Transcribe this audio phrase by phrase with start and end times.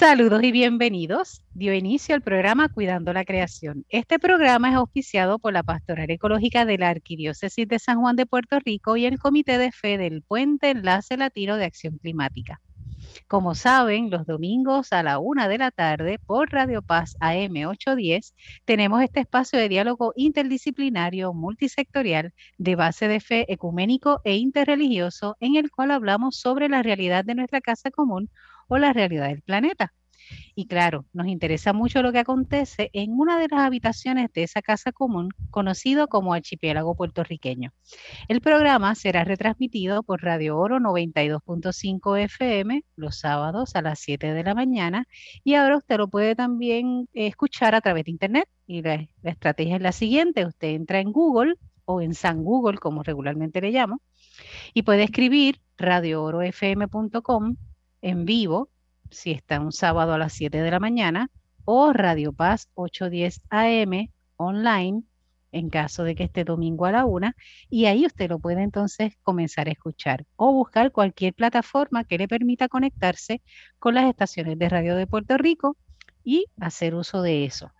[0.00, 1.42] Saludos y bienvenidos.
[1.52, 3.84] Dio inicio al programa Cuidando la Creación.
[3.90, 8.24] Este programa es auspiciado por la Pastoral Ecológica de la Arquidiócesis de San Juan de
[8.24, 12.62] Puerto Rico y el Comité de Fe del Puente Enlace Latino de Acción Climática.
[13.28, 18.34] Como saben, los domingos a la una de la tarde por Radio Paz AM 810
[18.64, 25.56] tenemos este espacio de diálogo interdisciplinario multisectorial de base de fe ecuménico e interreligioso en
[25.56, 28.30] el cual hablamos sobre la realidad de nuestra casa común
[28.70, 29.92] o la realidad del planeta.
[30.54, 34.62] Y claro, nos interesa mucho lo que acontece en una de las habitaciones de esa
[34.62, 37.72] casa común, conocido como Archipiélago Puertorriqueño.
[38.28, 44.44] El programa será retransmitido por Radio Oro 92.5 FM los sábados a las 7 de
[44.44, 45.06] la mañana
[45.42, 48.48] y ahora usted lo puede también escuchar a través de Internet.
[48.68, 51.54] Y la, la estrategia es la siguiente, usted entra en Google
[51.86, 54.00] o en San Google, como regularmente le llamo,
[54.74, 57.56] y puede escribir radioorofm.com
[58.02, 58.70] en vivo,
[59.10, 61.30] si está un sábado a las 7 de la mañana,
[61.64, 65.02] o Radio Paz 810 AM online,
[65.52, 67.36] en caso de que esté domingo a la una,
[67.68, 72.28] y ahí usted lo puede entonces comenzar a escuchar o buscar cualquier plataforma que le
[72.28, 73.42] permita conectarse
[73.78, 75.76] con las estaciones de radio de Puerto Rico
[76.24, 77.72] y hacer uso de eso.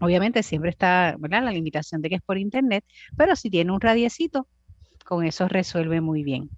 [0.00, 2.84] Obviamente siempre está la limitación de que es por internet,
[3.16, 4.48] pero si tiene un radiecito,
[5.04, 6.50] con eso resuelve muy bien.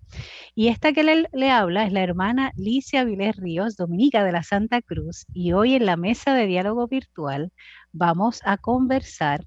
[0.55, 4.83] Y esta que le, habla es la hermana Licia Vilés Ríos, dominica de la Santa
[4.83, 7.53] Cruz, y hoy en la mesa de diálogo virtual
[7.93, 9.45] vamos a conversar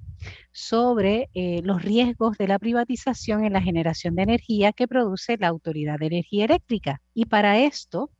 [0.52, 5.48] sobre eh, los riesgos de la privatización en la generación de energía que produce la
[5.48, 7.02] Autoridad de Energía Eléctrica.
[7.14, 8.12] Y para esto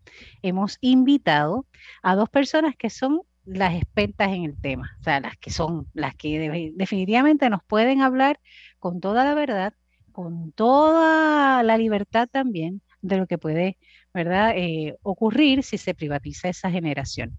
[0.42, 1.66] hemos invitado
[2.04, 5.88] a dos personas que son las expertas en el tema, o sea, las que son,
[5.94, 8.40] las que definitivamente nos pueden hablar
[8.78, 9.74] con toda la verdad
[10.18, 13.78] con toda la libertad también de lo que puede,
[14.16, 17.38] ¿verdad?, eh, ocurrir si se privatiza esa generación.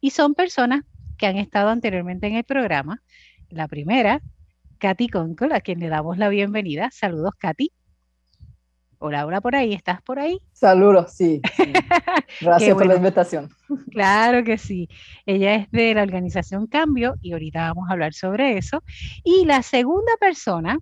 [0.00, 0.84] Y son personas
[1.18, 3.02] que han estado anteriormente en el programa.
[3.50, 4.22] La primera,
[4.78, 6.88] Katy Concol, a quien le damos la bienvenida.
[6.90, 7.70] Saludos, Katy.
[9.00, 10.38] Hola, hola por ahí, ¿estás por ahí?
[10.54, 11.42] Saludos, sí.
[12.40, 13.50] Gracias por la invitación.
[13.90, 14.88] Claro que sí.
[15.26, 18.82] Ella es de la organización Cambio y ahorita vamos a hablar sobre eso.
[19.22, 20.78] Y la segunda persona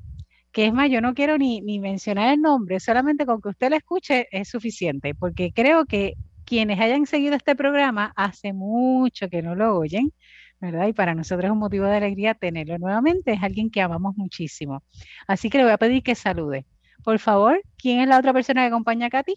[0.52, 3.76] que es más, yo no quiero ni, mencionar el nombre, solamente con que usted lo
[3.76, 6.14] escuche es suficiente, porque creo que
[6.44, 10.12] quienes hayan seguido este programa hace mucho que no lo oyen,
[10.60, 10.88] ¿verdad?
[10.88, 14.82] Y para nosotros es un motivo de alegría tenerlo nuevamente, es alguien que amamos muchísimo.
[15.26, 16.66] Así que le voy a pedir que salude.
[17.02, 19.34] Por favor, ¿quién es la otra persona que acompaña a Katy?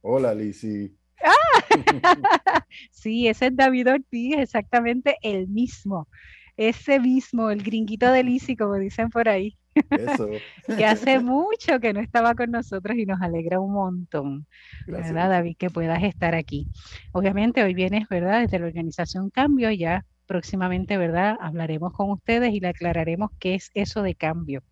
[0.00, 0.96] Hola, Lizzy.
[1.24, 1.62] ¡Ah!
[2.90, 6.08] sí, ese es David Ortiz, exactamente el mismo.
[6.56, 9.56] Ese mismo, el gringuito de Lizzy, como dicen por ahí.
[9.90, 10.28] Eso.
[10.76, 14.46] que hace mucho que no estaba con nosotros y nos alegra un montón,
[14.86, 15.56] ¿verdad, David?
[15.58, 16.68] Que puedas estar aquí.
[17.12, 18.40] Obviamente hoy vienes, ¿verdad?
[18.40, 21.36] Desde la organización Cambio, ya próximamente, ¿verdad?
[21.40, 24.62] Hablaremos con ustedes y le aclararemos qué es eso de cambio.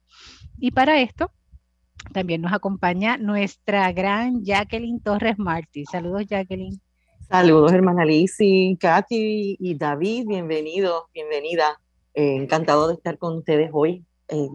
[0.58, 1.32] Y para esto,
[2.12, 5.84] también nos acompaña nuestra gran Jacqueline Torres Martí.
[5.84, 6.80] Saludos, Jacqueline.
[7.28, 11.78] Saludos, hermana Lizzy, Katy y David, bienvenidos, bienvenida.
[12.14, 14.04] Eh, encantado de estar con ustedes hoy.
[14.28, 14.48] Eh,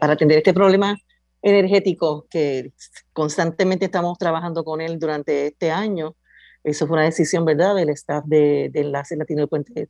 [0.00, 0.96] para atender este problema
[1.42, 2.72] energético que
[3.12, 6.16] constantemente estamos trabajando con él durante este año.
[6.62, 9.88] Eso fue una decisión, ¿verdad?, del staff de, de Enlace Latino de Puente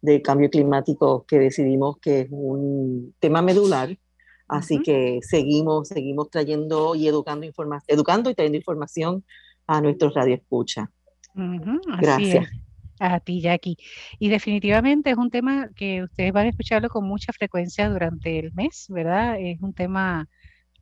[0.00, 3.96] de Cambio Climático que decidimos que es un tema medular.
[4.48, 7.46] Así que seguimos, seguimos trayendo y educando,
[7.86, 9.24] educando y trayendo información
[9.66, 10.88] a nuestros radioescuchas.
[11.34, 12.48] Uh Gracias
[13.02, 13.76] a ti, Jackie.
[14.18, 18.52] Y definitivamente es un tema que ustedes van a escucharlo con mucha frecuencia durante el
[18.54, 19.36] mes, ¿verdad?
[19.40, 20.28] Es un tema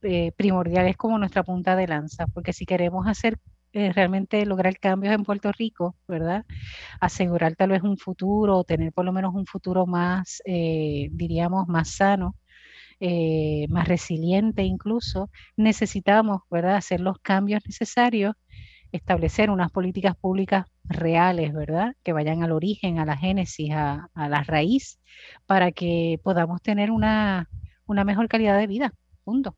[0.03, 3.39] eh, primordial, es como nuestra punta de lanza, porque si queremos hacer
[3.73, 6.45] eh, realmente lograr cambios en Puerto Rico, ¿verdad?
[7.01, 11.91] Asegurar tal vez un futuro tener por lo menos un futuro más, eh, diríamos, más
[11.91, 12.37] sano.
[13.69, 18.35] más resiliente incluso, necesitamos, ¿verdad?, hacer los cambios necesarios
[18.93, 21.95] establecer unas políticas públicas reales, ¿verdad?
[22.03, 24.99] Que vayan al origen, a la génesis, a, la raíz,
[25.47, 27.49] para que podamos tener una,
[27.87, 28.93] mejor calidad de vida.
[29.25, 29.57] Punto.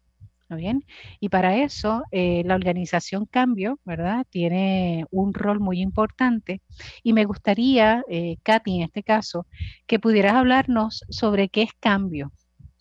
[0.49, 0.85] ¿No bien?
[1.19, 4.27] Y para eso, eh, la organización Cambio, ¿verdad?
[4.29, 6.61] Tiene un rol muy importante.
[7.03, 9.47] Y me gustaría, eh, Katy, en este caso,
[9.87, 12.33] que pudieras hablarnos sobre qué es Cambio,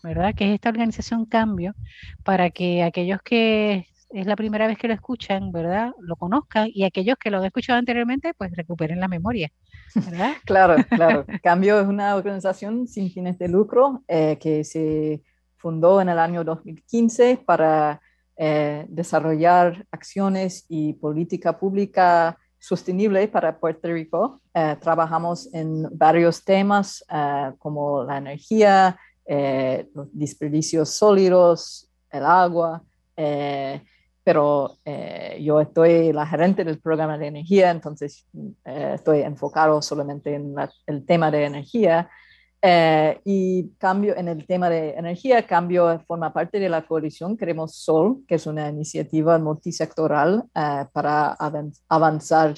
[0.03, 0.33] ¿verdad?
[0.35, 1.73] ¿Qué es esta organización Cambio?
[2.23, 5.91] Para que aquellos que es la primera vez que lo escuchan, ¿verdad?
[5.99, 9.51] Lo conozcan y aquellos que lo han escuchado anteriormente, pues recuperen la memoria,
[9.95, 10.33] ¿verdad?
[10.45, 11.25] claro, claro.
[11.43, 15.21] Cambio es una organización sin fines de lucro eh, que se
[15.57, 18.01] fundó en el año 2015 para
[18.37, 24.39] eh, desarrollar acciones y política pública sostenible para Puerto Rico.
[24.53, 32.83] Eh, trabajamos en varios temas eh, como la energía, eh, los desperdicios sólidos, el agua,
[34.23, 34.77] pero
[35.39, 38.27] yo estoy la gerente del programa de energía, entonces
[38.63, 40.56] estoy enfocado solamente en
[40.88, 42.09] el tema de energía.
[42.63, 47.75] Eh, y cambio en el tema de energía, cambio forma parte de la coalición Queremos
[47.75, 51.35] Sol, que es una iniciativa multisectoral eh, para
[51.89, 52.53] avanzar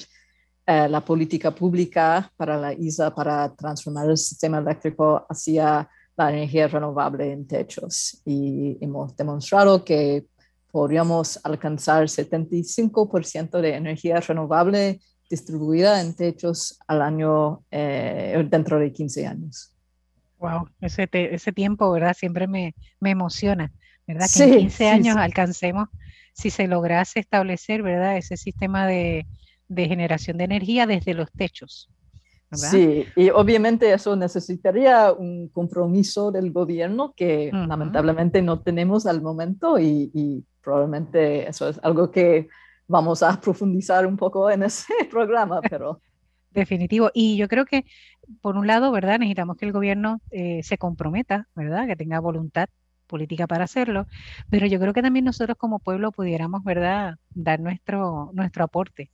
[0.66, 6.68] eh, la política pública para la isla para transformar el sistema eléctrico hacia la energía
[6.68, 8.20] renovable en techos.
[8.26, 10.26] Y hemos demostrado que
[10.74, 14.98] podríamos alcanzar 75% de energía renovable
[15.30, 19.72] distribuida en techos al año dentro de 15 años.
[20.40, 22.16] Wow, ese, ese tiempo, ¿verdad?
[22.18, 23.72] Siempre me, me emociona,
[24.04, 24.26] ¿verdad?
[24.36, 25.90] Que en 15 años alcancemos,
[26.32, 28.16] si se lograse establecer, ¿verdad?
[28.16, 29.28] Ese sistema de,
[29.68, 31.88] de generación de energía desde los techos.
[32.50, 32.70] ¿verdad?
[32.72, 39.78] Sí, y obviamente eso necesitaría un compromiso del gobierno que lamentablemente no tenemos al momento
[39.78, 42.48] y, y, probablemente eso es algo que
[42.86, 46.00] vamos a profundizar un poco en ese programa, pero...
[46.50, 47.10] Definitivo.
[47.12, 47.84] Y yo creo que,
[48.40, 49.18] por un lado, ¿verdad?
[49.18, 51.88] Necesitamos que el gobierno eh, se comprometa, ¿verdad?
[51.88, 52.68] Que tenga voluntad
[53.08, 54.06] política para hacerlo,
[54.50, 59.10] pero yo creo que también nosotros como pueblo pudiéramos, ¿verdad?, dar nuestro, nuestro aporte,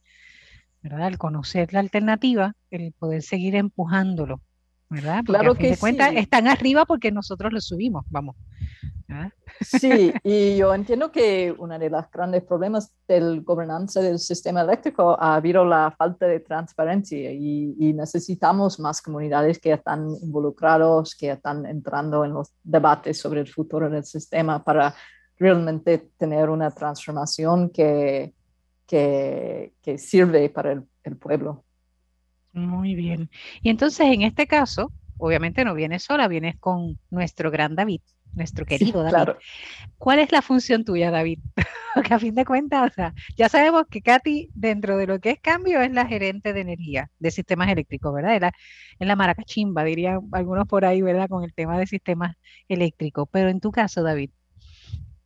[0.83, 1.09] ¿verdad?
[1.09, 4.43] El conocer la alternativa, el poder seguir empujándolo,
[4.91, 5.23] ¿verdad?
[5.25, 8.37] Porque claro a fin que de cuentas están arriba porque nosotros lo subimos, vamos.
[9.61, 15.21] Sí, y yo entiendo que uno de los grandes problemas del gobernanza del sistema eléctrico
[15.21, 21.67] ha habido la falta de transparencia y, necesitamos más comunidades que están involucrados, que están
[21.67, 24.95] entrando en los debates sobre el futuro del sistema para
[25.37, 28.33] realmente tener una transformación que,
[28.87, 31.65] que, que sirve para el, el pueblo.
[32.53, 33.31] Muy bien.
[33.63, 38.01] Y entonces, en este caso, obviamente no vienes sola, vienes con nuestro gran David
[38.35, 39.35] nuestro querido David.
[39.99, 41.41] ¿Cuál es la función tuya, David?
[41.95, 42.93] Porque a fin de cuentas,
[43.37, 47.11] ya sabemos que Katy, dentro de lo que es cambio, es la gerente de energía,
[47.19, 48.35] de sistemas eléctricos, ¿verdad?
[48.37, 48.53] Es la,
[48.99, 51.29] es la maracachimba, dirían algunos por ahí, ¿verdad?
[51.29, 52.37] Con el tema de sistemas
[52.69, 53.29] eléctricos.
[53.31, 54.31] Pero en tu caso, David,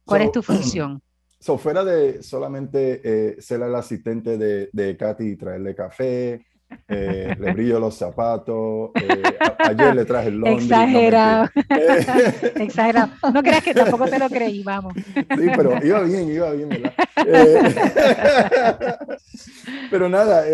[0.05, 1.03] ¿cuál es tu función?
[1.39, 6.47] So, fuera de solamente eh, ser el asistente de, de Katy y traerle café,
[6.89, 9.23] eh, le brillo los zapatos, eh,
[9.59, 10.65] ayer le traje el Londres.
[10.65, 11.49] Exagerado.
[11.55, 11.77] No,
[12.65, 13.11] Exagerado.
[13.33, 14.95] No creas que tampoco te lo creí, vamos.
[14.95, 16.93] Sí, pero iba bien, iba bien, ¿verdad?
[17.27, 18.97] Eh,
[19.91, 20.45] pero nada,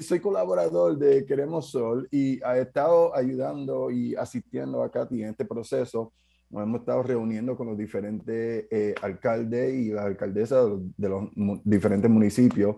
[0.00, 5.44] soy colaborador de Queremos Sol y he estado ayudando y asistiendo a Katy en este
[5.44, 6.12] proceso.
[6.50, 8.66] Nos hemos estado reuniendo con los diferentes
[9.02, 10.66] alcaldes y las alcaldesas
[10.96, 11.28] de los
[11.64, 12.76] diferentes municipios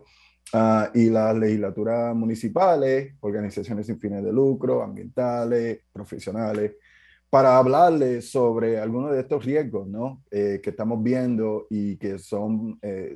[0.52, 6.73] Ah, y las legislaturas municipales, organizaciones sin fines de lucro, ambientales, profesionales,
[7.29, 10.25] para hablarles sobre algunos de estos riesgos ¿no?
[10.31, 13.14] Eh, que estamos viendo y que son, eh,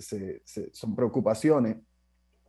[0.73, 1.79] son preocupaciones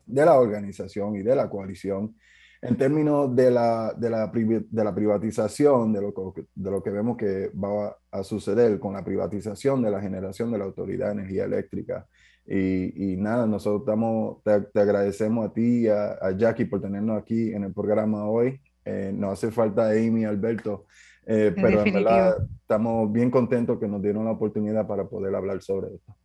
[0.05, 2.15] de la organización y de la coalición
[2.61, 6.89] en términos de la, de la, de la privatización, de lo, que, de lo que
[6.91, 11.13] vemos que va a suceder con la privatización de la generación de la Autoridad de
[11.13, 12.07] Energía Eléctrica
[12.47, 17.63] y, nada, nosotros estamos, te, agradecemos a ti y a, Jackie por tenernos aquí en
[17.63, 18.59] el programa hoy.
[18.83, 20.85] Eh, nos hace falta Amy y Alberto,
[21.25, 25.61] eh, pero en verdad estamos bien contentos que nos dieron la oportunidad para poder hablar
[25.64, 26.16] sobre esto.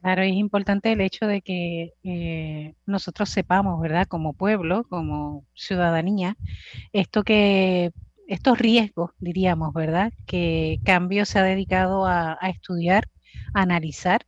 [0.00, 4.06] Claro, es importante el hecho de que eh, nosotros sepamos, ¿verdad?
[4.08, 6.36] Como pueblo, como ciudadanía,
[6.92, 7.92] esto que
[8.26, 10.12] estos riesgos, diríamos, ¿verdad?
[10.26, 13.08] Que Cambio se ha dedicado a, a estudiar,
[13.54, 14.22] a analizar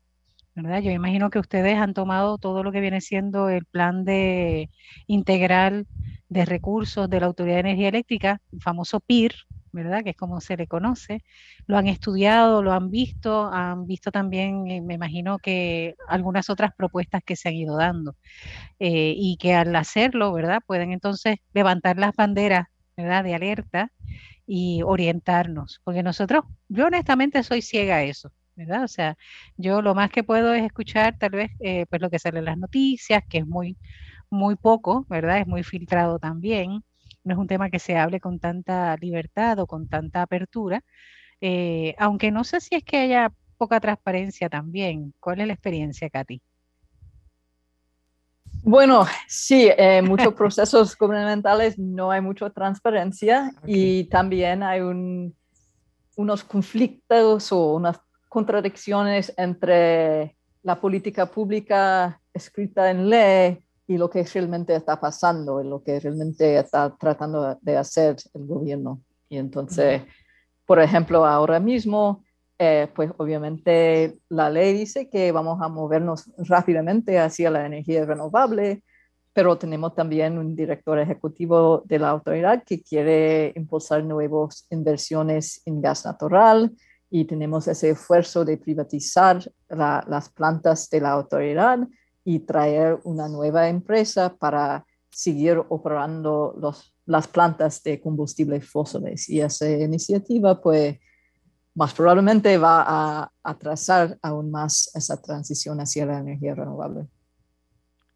[0.57, 4.71] yo imagino que ustedes han tomado todo lo que viene siendo el plan de
[5.07, 5.87] integral
[6.29, 9.35] de recursos de la Autoridad de Energía Eléctrica, el famoso PIR,
[9.73, 10.03] ¿verdad?
[10.03, 11.23] Que es como se le conoce.
[11.67, 16.73] Lo han estudiado, lo han visto, han visto también, eh, me imagino que algunas otras
[16.75, 18.17] propuestas que se han ido dando.
[18.79, 20.61] Eh, y que al hacerlo, ¿verdad?
[20.67, 23.25] Pueden entonces levantar las banderas, ¿verdad?
[23.25, 23.93] De alerta
[24.47, 25.81] y orientarnos.
[25.85, 28.33] Porque nosotros, yo honestamente soy ciega a eso.
[28.57, 28.85] ¿Verdad?
[28.85, 29.17] O sea,
[29.57, 32.47] yo lo más que puedo es escuchar tal vez eh, pues lo que sale en
[32.47, 33.77] las noticias, que es muy,
[34.31, 35.41] muy poco, ¿verdad?
[35.41, 36.83] Es muy filtrado también.
[37.23, 40.83] No es un tema que se hable con tanta libertad o con tanta apertura,
[41.41, 45.15] eh, aunque no sé si es que haya poca transparencia también.
[45.21, 46.41] ¿Cuál es la experiencia, Katy?
[48.63, 55.37] Bueno, sí, en muchos procesos gubernamentales no hay mucha transparencia y también hay un,
[56.17, 58.01] unos conflictos o unas
[58.37, 65.67] contradicciones entre la política pública escrita en ley y lo que realmente está pasando, y
[65.67, 69.01] lo que realmente está tratando de hacer el gobierno.
[69.31, 70.03] Y entonces,
[70.67, 72.25] por ejemplo, ahora mismo,
[72.59, 78.83] eh, pues obviamente la ley dice que vamos a movernos rápidamente hacia la energía renovable,
[79.33, 85.81] pero tenemos también un director ejecutivo de la autoridad que quiere impulsar nuevas inversiones en
[85.81, 86.71] gas natural
[87.11, 91.79] y tenemos ese esfuerzo de privatizar las plantas de la autoridad
[92.25, 96.59] y traer una nueva empresa para seguir operando
[97.07, 99.29] las plantas de combustibles fósiles.
[99.29, 100.99] Y esa iniciativa, pues,
[101.75, 107.07] más probablemente va a atrasar aún más esa transición hacia la energía renovable.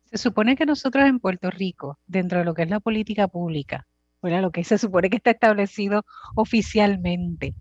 [0.07, 3.87] Se supone que nosotros en Puerto Rico, dentro de lo que es la política pública,
[4.21, 6.05] bueno, lo que se supone que está establecido
[6.35, 7.55] oficialmente,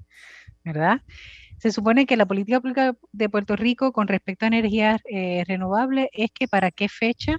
[0.63, 1.01] ¿verdad?
[1.59, 6.07] Se supone que la política pública de Puerto Rico con respecto a energías eh, renovables
[6.13, 7.37] es que para qué fecha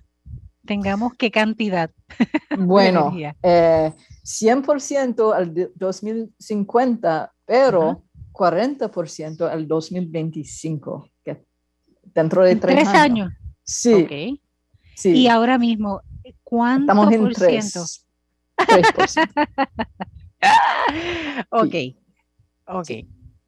[0.66, 1.90] tengamos qué cantidad.
[2.58, 3.92] Bueno, eh,
[4.24, 11.44] 100% al 2050, pero 40% al 2025, que
[12.02, 13.32] dentro de tres, años.
[13.62, 13.94] Sí.
[13.94, 14.42] Okay.
[15.04, 16.02] Y ahora mismo,
[16.42, 17.84] ¿cuánto Estamos en por ciento?
[18.58, 19.58] 3%.
[21.50, 21.99] ok,
[22.72, 22.90] ok.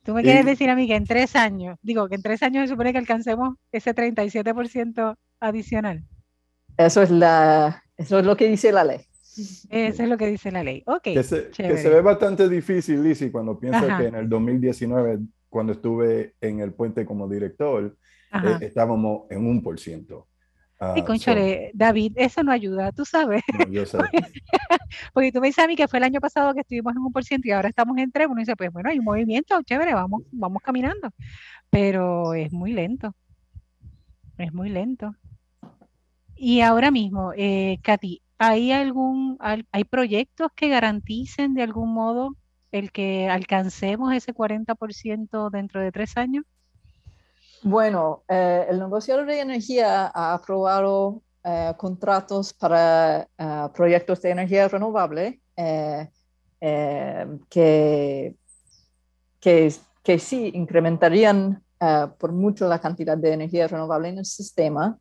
[0.04, 2.64] Tú me quieres decir a mí que en tres años, digo que en tres años
[2.64, 6.04] se supone que alcancemos ese 37% adicional.
[6.76, 9.00] Eso es, la, eso es lo que dice la ley.
[9.70, 10.82] Eso es lo que dice la ley.
[10.86, 11.02] Ok.
[11.04, 15.72] Que se, que se ve bastante difícil, Lizzie, cuando piensas que en el 2019, cuando
[15.72, 17.96] estuve en el puente como director,
[18.32, 20.26] eh, estábamos en un por ciento.
[20.84, 23.40] Ah, y conchale, David, eso no ayuda, tú sabes.
[23.70, 23.98] yo sé.
[25.14, 27.12] Porque tú me dices a mí que fue el año pasado que estuvimos en un
[27.12, 29.94] por ciento y ahora estamos en tres, uno dice, pues bueno, hay un movimiento, chévere,
[29.94, 31.10] vamos, vamos caminando.
[31.70, 33.14] Pero es muy lento.
[34.38, 35.14] Es muy lento.
[36.34, 42.36] Y ahora mismo, eh, Katy, ¿hay algún, hay proyectos que garanticen de algún modo
[42.72, 46.44] el que alcancemos ese 40% dentro de tres años?
[47.64, 54.66] Bueno, eh, el negociador de energía ha aprobado eh, contratos para eh, proyectos de energía
[54.68, 56.08] renovable que,
[59.40, 61.62] que, que, sí incrementarían
[62.18, 64.96] por mucho la cantidad de energía renovable en el sistema,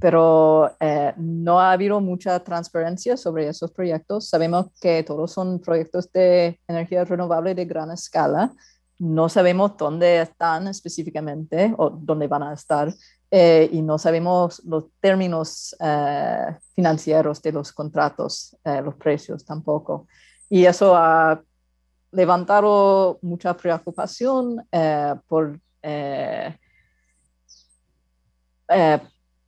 [0.00, 0.70] pero
[1.16, 4.28] no ha habido mucha transparencia sobre esos proyectos.
[4.28, 8.52] Sabemos que todos son proyectos de energía renovable de gran escala
[9.00, 12.92] no sabemos dónde están específicamente o dónde van a estar
[13.30, 20.06] eh, y no sabemos los términos eh, financieros de los contratos, eh, los precios tampoco.
[20.50, 21.40] Y eso ha
[22.12, 24.66] levantado mucha preocupación
[25.26, 25.58] por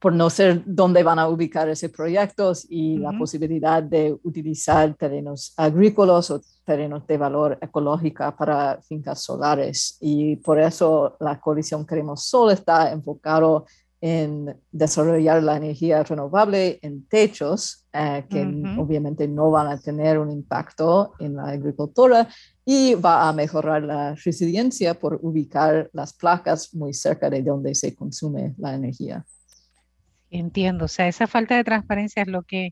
[0.03, 5.55] por no ser dónde van a ubicar esos proyectos y la posibilidad de utilizar terrenos
[5.57, 9.99] agrícolas o terrenos de valor ecológico para fincas solares.
[10.01, 13.65] Y por eso la coalición Queremos Sol está enfocado
[14.01, 18.43] en desarrollar la energía renovable en techos, eh, que
[18.77, 22.29] obviamente no van a tener un impacto en la agricultura
[22.65, 27.95] y va a mejorar la resiliencia por ubicar las placas muy cerca de donde se
[27.95, 29.25] consume la energía.
[30.33, 32.71] Entiendo, o sea, esa falta de transparencia es lo que,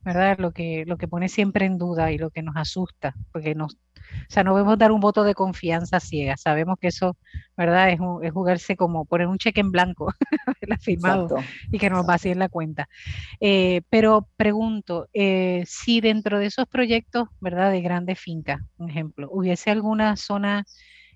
[0.00, 0.38] ¿verdad?
[0.38, 3.74] Lo que, lo que pone siempre en duda y lo que nos asusta, porque nos,
[3.74, 6.38] o sea, no debemos dar un voto de confianza ciega.
[6.38, 7.18] Sabemos que eso,
[7.58, 7.90] ¿verdad?
[7.90, 10.14] Es, es jugarse como poner un cheque en blanco,
[10.80, 11.28] firmado,
[11.70, 12.88] y que nos vacíen la cuenta.
[13.38, 17.70] Eh, pero pregunto, eh, si dentro de esos proyectos, ¿verdad?
[17.70, 20.64] De grandes fincas, un ejemplo, hubiese alguna zona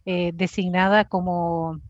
[0.04, 1.80] eh, designada como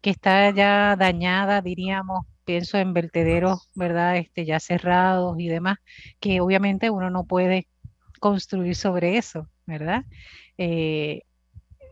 [0.00, 4.16] que está ya dañada, diríamos, pienso en vertederos, ¿verdad?
[4.16, 5.78] Este, ya cerrados y demás,
[6.20, 7.68] que obviamente uno no puede
[8.20, 10.04] construir sobre eso, ¿verdad?
[10.56, 11.22] Eh,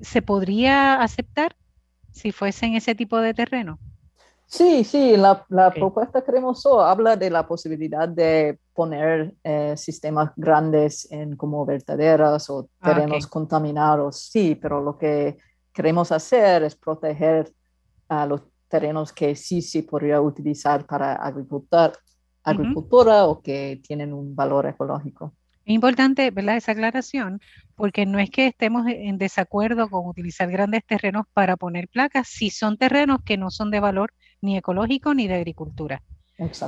[0.00, 1.56] ¿Se podría aceptar
[2.12, 3.78] si fuese en ese tipo de terreno?
[4.46, 5.44] Sí, sí, la,
[5.74, 12.68] propuesta Cremoso habla de la posibilidad de poner eh, sistemas grandes en como vertederas o
[12.80, 15.38] ah, terrenos contaminados, sí, pero lo que
[15.72, 17.52] queremos hacer es proteger
[18.08, 18.42] a los
[18.74, 21.92] terrenos que sí se podría utilizar para agricultura,
[22.42, 25.32] agricultura o que tienen un valor ecológico.
[25.64, 26.56] Es importante ¿verdad?
[26.56, 27.40] esa aclaración,
[27.76, 32.50] porque no es que estemos en desacuerdo con utilizar grandes terrenos para poner placas, si
[32.50, 36.02] son terrenos que no son de valor ni ecológico ni de agricultura.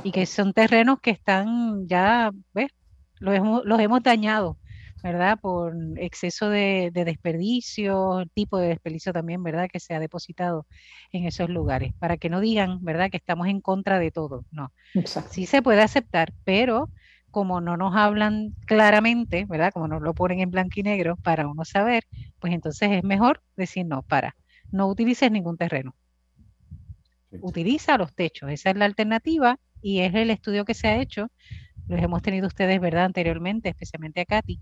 [0.05, 2.71] Y que son terrenos que están ya, ¿ves?
[3.19, 4.57] Los hemos, los hemos dañado
[5.03, 5.39] ¿verdad?
[5.39, 9.69] Por exceso de, desperdicio, tipo de desperdicio también, ¿verdad?
[9.71, 10.65] Que se ha depositado
[11.11, 13.09] en esos lugares, para que no digan, ¿verdad?
[13.09, 14.71] Que estamos en contra de todo, no.
[15.29, 16.89] Sí se puede aceptar, pero
[17.31, 19.71] como no nos hablan claramente, ¿verdad?
[19.73, 22.03] Como nos lo ponen en blanco y negro para uno saber,
[22.39, 24.35] pues entonces es mejor decir no, para,
[24.71, 25.95] no utilices ningún terreno.
[27.41, 31.27] Utiliza los techos, esa es la alternativa y es el estudio que se ha hecho
[31.87, 33.05] los hemos tenido ustedes, ¿verdad?
[33.05, 34.59] Anteriormente, especialmente a Katy,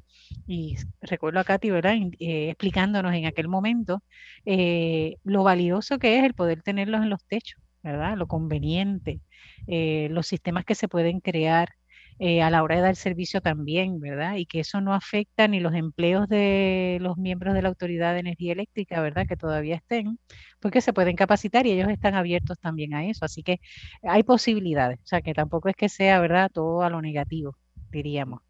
[0.48, 1.96] y recuerdo a Katy, ¿verdad?
[2.20, 4.03] Eh, explicándonos en aquel momento
[4.46, 8.15] eh, lo valioso que es el poder tenerlos en los techos, ¿verdad?
[8.17, 9.22] Lo conveniente,
[9.67, 11.70] eh, los sistemas que se pueden crear,
[12.17, 14.36] eh, a la hora de dar servicio también, ¿verdad?
[14.36, 18.22] Y que eso no afecta ni los empleos de los miembros de la Autoridad de
[18.22, 19.27] Energía Eléctrica, ¿verdad?
[19.27, 20.17] Que todavía estén,
[20.62, 23.25] porque se pueden capacitar y ellos están abiertos también a eso.
[23.25, 23.60] Así que
[24.03, 26.50] hay posibilidades, o sea, que tampoco es que sea, ¿verdad?
[26.53, 27.57] Todo a lo negativo,
[27.91, 28.41] diríamos.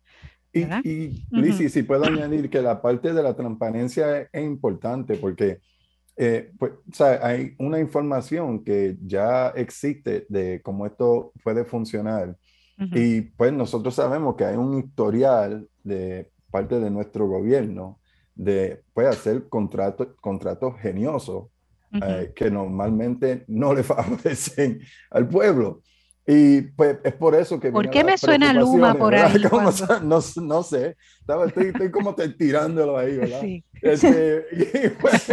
[0.54, 5.60] Y, y si puedo añadir que la parte de la transparencia es, importante porque
[6.16, 12.38] eh, pues, o sea, hay una información que ya existe de cómo esto puede funcionar
[12.78, 18.00] y pues nosotros sabemos que hay un historial de parte de nuestro gobierno
[18.36, 21.46] de pues, hacer contratos contratos geniosos
[22.02, 25.82] eh, que normalmente no le favorecen al pueblo.
[26.28, 27.72] Y pues es por eso que...
[27.72, 29.44] ¿Por qué me suena Luma por ahí?
[30.04, 33.42] No, no, sé, Estaba, estoy, estoy, como tirándolo ahí, ¿verdad?
[33.42, 33.64] Sí.
[33.80, 34.46] Este,
[35.00, 35.32] pues,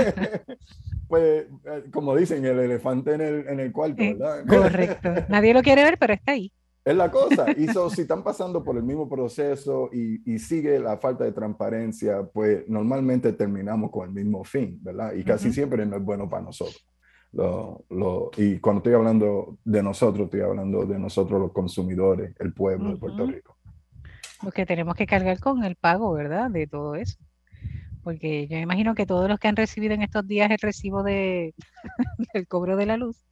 [1.09, 4.45] pues, eh, como dicen, el elefante en el, en el cuarto, ¿verdad?
[4.47, 5.15] Correcto.
[5.29, 6.53] Nadie lo quiere ver, pero está ahí.
[6.85, 7.47] Es la cosa.
[7.53, 12.69] Y si están pasando por el mismo proceso y, sigue la falta de transparencia, pues
[12.69, 15.13] normalmente terminamos con el mismo fin, ¿verdad?
[15.15, 16.85] Y casi siempre no es bueno para nosotros.
[17.33, 22.91] Lo, y cuando estoy hablando de nosotros, estoy hablando de nosotros los consumidores, el pueblo
[22.91, 23.57] de Puerto Rico.
[24.43, 26.51] Porque tenemos que cargar con el pago, ¿verdad?
[26.51, 27.17] De todo eso.
[28.03, 31.55] Porque yo imagino que todos los que han recibido en estos días el recibo de,
[32.35, 33.25] del cobro de la luz,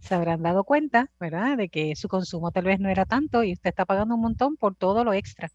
[0.00, 3.52] se habrán dado cuenta, ¿verdad?, de que su consumo tal vez no era tanto y
[3.52, 5.50] usted está pagando un montón por todo lo extra,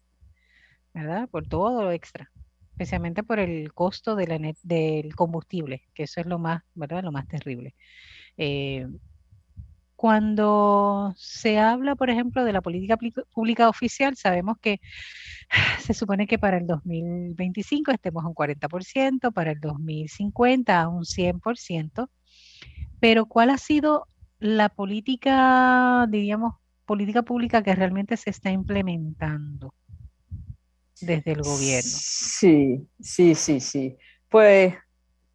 [0.94, 1.28] ¿verdad?
[1.28, 2.30] Por todo lo extra,
[2.72, 7.74] especialmente por el costo del combustible, que eso es lo más, ¿verdad?, lo más terrible.
[8.36, 8.86] Eh,
[10.02, 12.98] cuando se habla, por ejemplo, de la política
[13.32, 14.80] pública oficial, sabemos que
[15.78, 21.04] se supone que para el 2025 estemos a un 40%, para el 2050 a un
[21.04, 22.08] 100%,
[22.98, 24.08] pero ¿cuál ha sido
[24.42, 29.72] la política, diríamos, política pública que realmente se está implementando
[31.00, 31.90] desde el gobierno?
[31.90, 33.96] Sí, sí, sí, sí.
[34.28, 34.74] Pues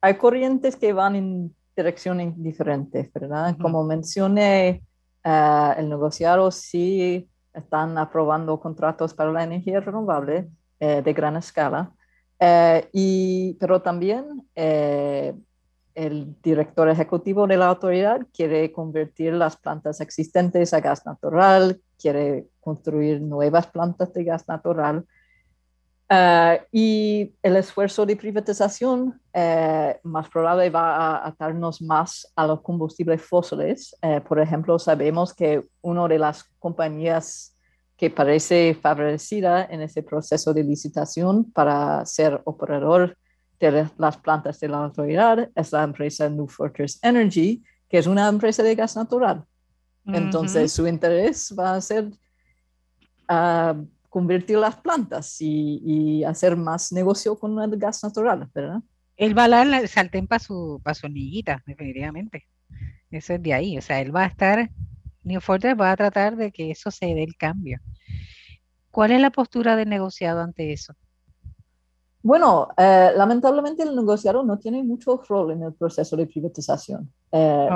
[0.01, 3.55] hay corrientes que van en direcciones diferentes, ¿verdad?
[3.61, 4.83] Como mencioné,
[5.23, 10.49] eh, el negociado sí están aprobando contratos para la energía renovable
[10.81, 11.93] eh, de gran escala,
[12.39, 14.47] eh, y, pero también
[15.97, 22.45] el director ejecutivo de la autoridad quiere convertir las plantas existentes a gas natural, quiere
[22.59, 25.03] construir nuevas plantas de gas natural.
[26.07, 32.61] Eh, y el esfuerzo de privatización eh, más probable va a atarnos más a los
[32.61, 33.95] combustibles fósiles.
[34.03, 37.55] Eh, por ejemplo, sabemos que una de las compañías
[37.97, 43.17] que parece favorecida en ese proceso de licitación para ser operador
[43.59, 48.27] de las plantas de la autoridad es la empresa New Fortress Energy, que es una
[48.27, 49.43] empresa de gas natural.
[50.05, 52.09] Entonces, su interés va a ser
[53.27, 53.75] ah,
[54.09, 58.81] convertir las plantas y, hacer más negocio con el gas natural, ¿verdad?
[59.17, 62.45] Él va a dar el sartén para su, para su definitivamente.
[63.09, 63.77] Eso es de ahí.
[63.77, 64.69] O sea, él va a estar,
[65.23, 67.79] New Fortress va a tratar de que eso se dé el cambio.
[68.91, 70.93] ¿Cuál es la postura del negociado ante eso?
[72.23, 77.11] Bueno, eh, lamentablemente el negociado no tiene mucho rol en el proceso de privatización.
[77.31, 77.69] Eh,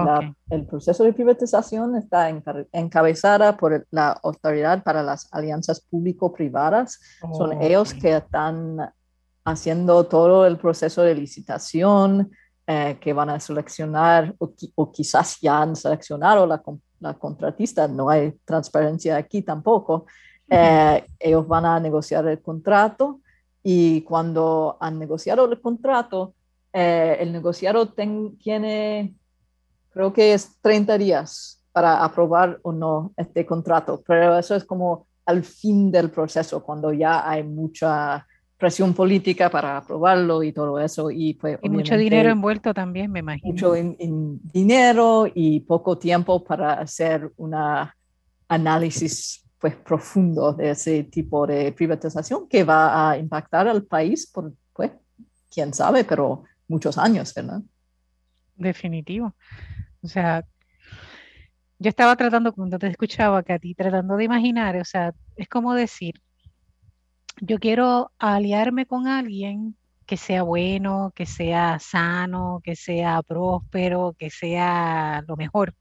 [0.49, 2.30] el proceso de privatización está
[2.71, 6.99] encabezada por la Autoridad para las Alianzas Público-Privadas.
[7.38, 8.91] Son ellos que están
[9.45, 12.32] haciendo todo el proceso de licitación,
[12.65, 16.62] eh, que van a seleccionar o, quizás ya han seleccionado la,
[16.99, 17.88] la, contratista.
[17.88, 20.08] No hay transparencia aquí tampoco.
[20.49, 23.21] ellos van a negociar el contrato
[23.63, 26.34] y cuando han negociado el contrato,
[26.74, 29.13] eh, el negociado tiene,
[29.91, 35.08] creo que es 30 días para aprobar o no este contrato, pero eso es como
[35.26, 38.26] al fin del proceso, cuando ya hay mucha
[38.58, 41.10] presión política para aprobarlo y todo eso.
[41.10, 43.52] Y, pues, y mucho dinero envuelto también, me imagino.
[43.52, 47.56] Mucho dinero y poco tiempo para hacer un
[48.47, 54.52] análisis pues, profundo de ese tipo de privatización que va a impactar al país por,
[54.74, 54.91] pues,
[55.52, 57.62] quién sabe, pero muchos años, ¿verdad?
[58.56, 59.36] Definitivo.
[60.02, 60.43] O sea,
[61.78, 66.15] yo estaba tratando, cuando te escuchaba, Katy, tratando de imaginar, o sea, es como decir,
[67.39, 69.76] yo quiero aliarme con alguien
[70.08, 75.76] que sea bueno, que sea sano, que sea próspero, que sea lo mejor.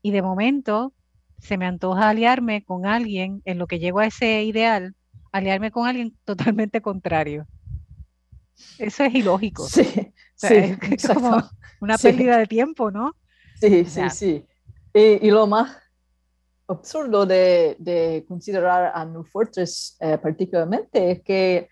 [0.00, 0.94] Y de momento
[1.42, 4.94] se me antoja aliarme con alguien en lo que llego a ese ideal,
[5.32, 7.46] aliarme con alguien totalmente contrario.
[8.78, 9.66] Eso es ilógico.
[9.66, 9.88] Sí,
[10.42, 11.42] es como
[11.80, 13.16] una pérdida de tiempo, ¿no?
[13.60, 14.46] Sí, sí, sí.
[14.94, 15.76] Y, lo más
[16.68, 21.68] absurdo de, considerar a New Fortress eh, particularmente es que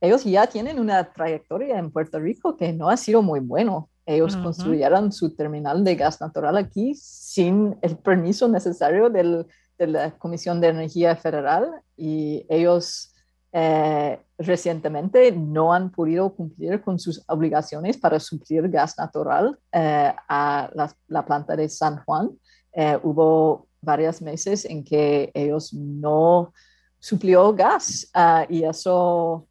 [0.00, 3.89] ellos ya tienen una trayectoria en Puerto Rico que no ha sido muy bueno.
[4.06, 9.46] Ellos construyeron su terminal de gas natural aquí sin el permiso necesario de
[9.78, 13.14] la Comisión de Energía Federal y ellos
[13.52, 20.70] eh, recientemente no han podido cumplir con sus obligaciones para suplir gas natural eh, a
[21.08, 22.30] la, planta de San Juan.
[22.72, 26.52] Eh, hubo varios meses en que ellos no
[26.98, 29.46] suplió gas ah, y eso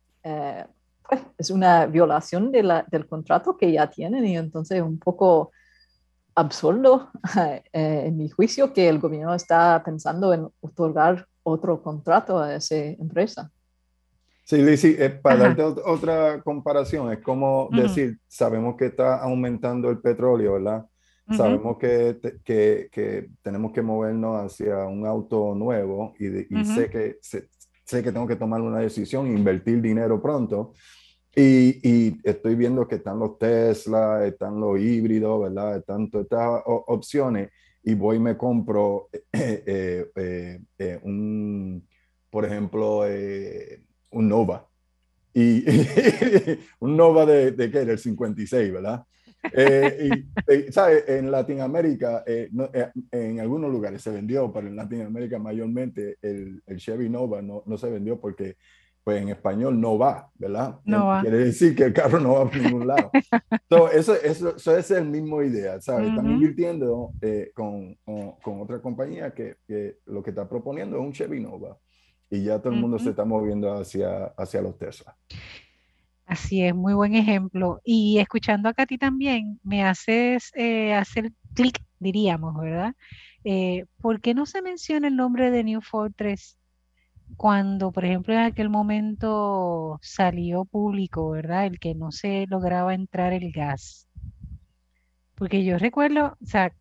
[1.10, 5.52] pues, es una violación del contrato que ya tienen y entonces un poco
[6.36, 7.10] absurdo
[7.74, 13.52] en mi juicio que el gobierno está pensando en otorgar otro contrato a esa empresa.
[14.44, 20.00] Sí, Lizzie, eh, para darte otra comparación, es como decir, sabemos que está aumentando el
[20.00, 20.86] petróleo, ¿verdad?
[21.32, 27.20] Sabemos que, que, que, tenemos que movernos hacia un auto nuevo y, y sé, que,
[27.90, 30.74] sé, que tengo que tomar una decisión, invertir dinero pronto.
[31.36, 35.78] Y, y, estoy viendo que están los Tesla, están los híbridos, ¿verdad?
[35.78, 37.50] Están todas estas opciones
[37.84, 41.88] y voy y me compro eh, eh, un,
[42.30, 43.04] por ejemplo,
[44.12, 44.68] un Nova.
[45.34, 45.64] Y,
[46.80, 47.86] un Nova de, de qué?
[47.86, 49.04] Del 56, ¿verdad?
[49.54, 50.10] Eh,
[50.48, 51.06] y, ¿sabes?
[51.08, 56.78] En Latinoamérica, eh, eh, en algunos lugares se vendió, pero en Latinoamérica mayormente el, el
[56.78, 58.58] Chevy Nova no, no, se vendió porque
[59.04, 60.80] pues en español no va, ¿verdad?
[60.84, 63.10] No Quiere decir que el carro no va a ningún lado.
[63.70, 66.10] Entonces, eso, eso, es el mismo idea, ¿sabes?
[66.10, 67.14] Están invirtiendo
[67.56, 71.78] con, con, con, otra compañía que, que, lo que está proponiendo es un Chevy Nova
[72.30, 75.16] y ya todo el mundo se está moviendo hacia, hacia los Tesla.
[76.30, 77.82] Así es, muy buen ejemplo.
[77.84, 82.94] Y escuchando a ti también, me haces eh, hacer clic, diríamos, ¿verdad?
[83.44, 86.56] Eh, ¿Por qué no se menciona el nombre de New Fortress
[87.36, 91.66] cuando, por ejemplo, en aquel momento salió público, ¿verdad?
[91.66, 94.08] El que no se lograba entrar el gas.
[95.34, 96.72] Porque yo recuerdo, o sea,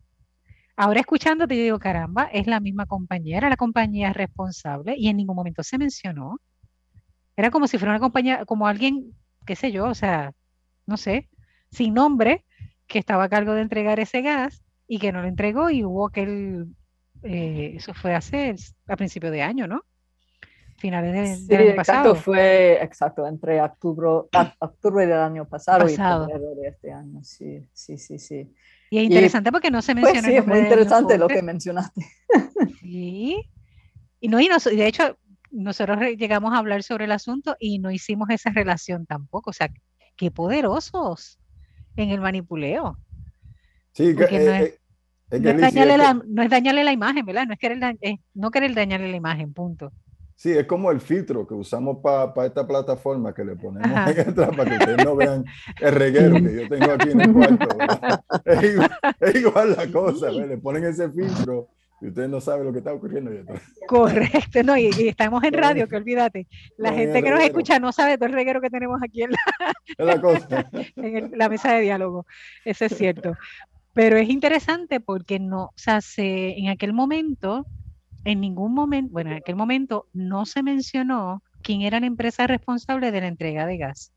[0.77, 5.17] Ahora escuchándote, yo digo, caramba, es la misma compañía, era la compañía responsable y en
[5.17, 6.39] ningún momento se mencionó.
[7.37, 9.13] Era como si fuera una compañía, como alguien,
[9.49, 10.35] qué sé yo, o sea,
[10.85, 11.31] no sé,
[11.71, 12.45] sin nombre,
[12.87, 16.07] que estaba a cargo de entregar ese gas y que no lo entregó y hubo
[16.07, 16.67] aquel,
[17.23, 18.55] eh, eso fue hace,
[18.87, 19.87] a principio de año, ¿no?
[20.77, 26.55] Finales de, del año exacto, fue exacto, entre octubre, octubre del año pasado, y febrero
[26.55, 28.55] de este año, sí, sí, sí, sí.
[28.91, 30.29] Y es interesante porque no se pues menciona.
[30.29, 32.07] sí, es muy interesante lo que mencionaste.
[32.81, 33.51] Sí.
[34.21, 35.17] Y, no, y, de hecho,
[35.51, 39.51] nosotros llegamos a hablar sobre el asunto y no hicimos esa relación tampoco.
[39.51, 39.71] O sea,
[40.17, 41.39] qué poderosos
[41.97, 42.99] en el manipuleo.
[43.93, 44.79] Sí, que, no, es, eh,
[45.31, 47.47] eh, no, es dañarle la, no, es dañarle la, imagen, ¿verdad?
[47.47, 47.99] No es querer,
[48.35, 49.93] no querer dañarle la imagen, punto.
[50.39, 54.51] Sí, es como el filtro que usamos para esta plataforma que le ponemos ahí atrás
[54.57, 55.45] para que ustedes no vean
[55.81, 57.69] el reguero que yo tengo aquí en el cuarto.
[59.21, 62.93] Es igual, la cosa, le ponen ese filtro y ustedes no saben lo que está
[62.93, 63.31] ocurriendo.
[63.87, 66.47] Correcto, no, y, estamos en radio, que olvídate.
[66.77, 69.31] La gente que nos escucha no sabe todo el reguero que tenemos aquí en
[69.99, 70.69] la, cosa.
[70.97, 72.27] en la mesa de diálogo.
[72.65, 73.37] Eso es cierto.
[73.95, 77.67] Pero es interesante porque no, o sea, se, en aquel momento
[78.25, 83.11] en ningún momento, bueno, en aquel momento no se mencionó quién era la empresa responsable
[83.11, 84.13] de la entrega de gas.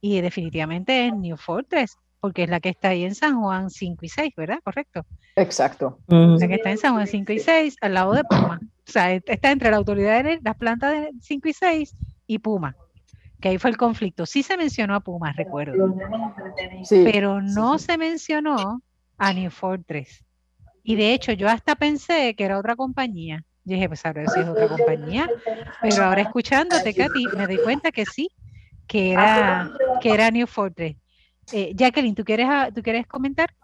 [0.00, 3.98] Y definitivamente es New Fortress, porque es la que está ahí en San Juan 5
[4.00, 4.58] y 6, ¿verdad?
[4.64, 5.04] Correcto.
[5.36, 5.98] Exacto.
[6.06, 8.60] La que está en San Juan 5 y 6, al lado de Puma.
[8.62, 12.76] O sea, está entre la autoridad de las plantas de 5 y 6 y Puma.
[13.42, 14.24] Que ahí fue el conflicto.
[14.24, 15.94] Sí se mencionó a Puma, recuerdo.
[16.84, 18.80] Sí, pero no se mencionó
[19.18, 20.24] a New Fortress.
[20.82, 23.44] Y de hecho, yo hasta pensé que era otra compañía.
[23.64, 25.28] Yo dije, pues ahora sí es otra compañía.
[25.82, 28.30] Pero ahora escuchándote, Katy, me di cuenta que sí,
[28.86, 30.96] que era, que era New Fortress.
[31.52, 33.54] Eh, Jacqueline, ¿tú quieres, ¿tú quieres comentar?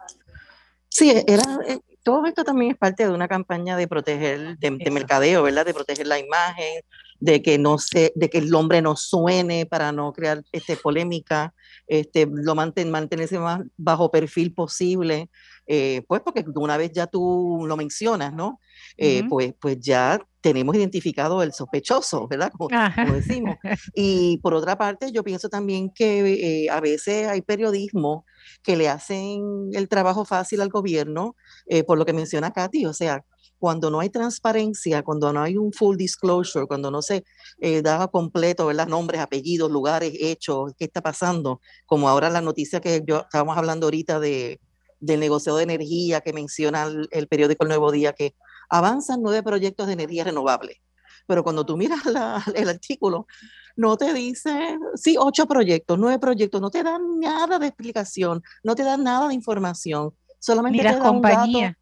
[0.89, 5.43] Sí, era, eh, todo esto también es parte de una campaña de proteger, de, mercadeo,
[5.43, 5.65] ¿verdad?
[5.65, 6.81] De proteger la imagen,
[7.19, 11.53] de que no se, de que el hombre no suene para no crear este, polémica,
[11.87, 15.29] este, lo manten, mantenerse más bajo perfil posible,
[15.67, 18.59] eh, pues porque una vez ya tú lo mencionas, ¿no?
[18.97, 22.51] Eh, pues, pues ya tenemos identificado el sospechoso, ¿verdad?
[22.57, 22.69] Como,
[23.13, 23.55] decimos.
[23.95, 28.25] Y por otra parte, yo pienso también que eh, a veces hay periodismo
[28.63, 31.35] que le hacen el trabajo fácil al gobierno,
[31.87, 33.23] por lo que menciona Katy, o sea,
[33.59, 37.23] cuando no hay transparencia, cuando no hay un full disclosure, cuando no se
[37.83, 38.87] da completo, ¿verdad?
[38.87, 43.85] Nombres, apellidos, lugares, hechos, qué está pasando, como ahora la noticia que yo estábamos hablando
[43.85, 44.59] ahorita de,
[45.01, 48.35] del negociado de energía que menciona el, periódico El Nuevo Día, que
[48.71, 50.81] avanzan nueve proyectos de energía renovable.
[51.27, 52.01] Pero cuando tú miras
[52.55, 53.27] el artículo,
[53.75, 58.73] no te dice, sí, ocho proyectos, nueve proyectos, no te dan nada de explicación, no
[58.73, 61.77] te dan nada de información, solamente ni te dan compañía.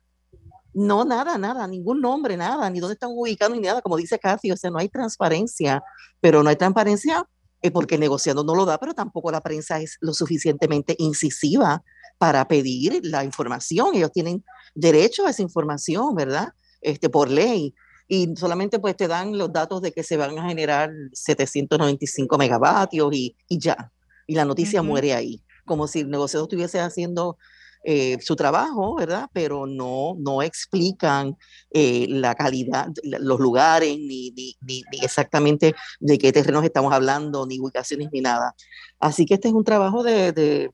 [0.73, 4.51] No, nada, nada, ningún nombre, nada, ni dónde están ubicados, ni nada, como dice Cathy,
[4.51, 5.81] o sea, no hay transparencia,
[6.19, 7.25] pero no hay transparencia
[7.61, 11.83] eh, porque negociando no lo da, pero tampoco la prensa es lo suficientemente incisiva
[12.17, 13.95] para pedir la información.
[13.95, 14.43] Ellos tienen
[14.75, 16.49] derecho a esa información, ¿verdad?
[16.81, 17.73] Este, por ley.
[18.07, 23.13] Y solamente pues te dan los datos de que se van a generar 795 megavatios
[23.13, 23.91] y, y ya.
[24.25, 25.43] Y la noticia muere ahí.
[25.65, 27.37] Como si el negociador estuviese haciendo
[27.83, 29.29] eh, su trabajo, ¿verdad?
[29.31, 31.37] Pero no, no explican
[31.71, 37.57] eh, la calidad, los lugares, ni, ni, ni, exactamente de qué terrenos estamos hablando, ni
[37.57, 38.53] ubicaciones, ni nada.
[38.99, 40.71] Así que este es un trabajo de, de,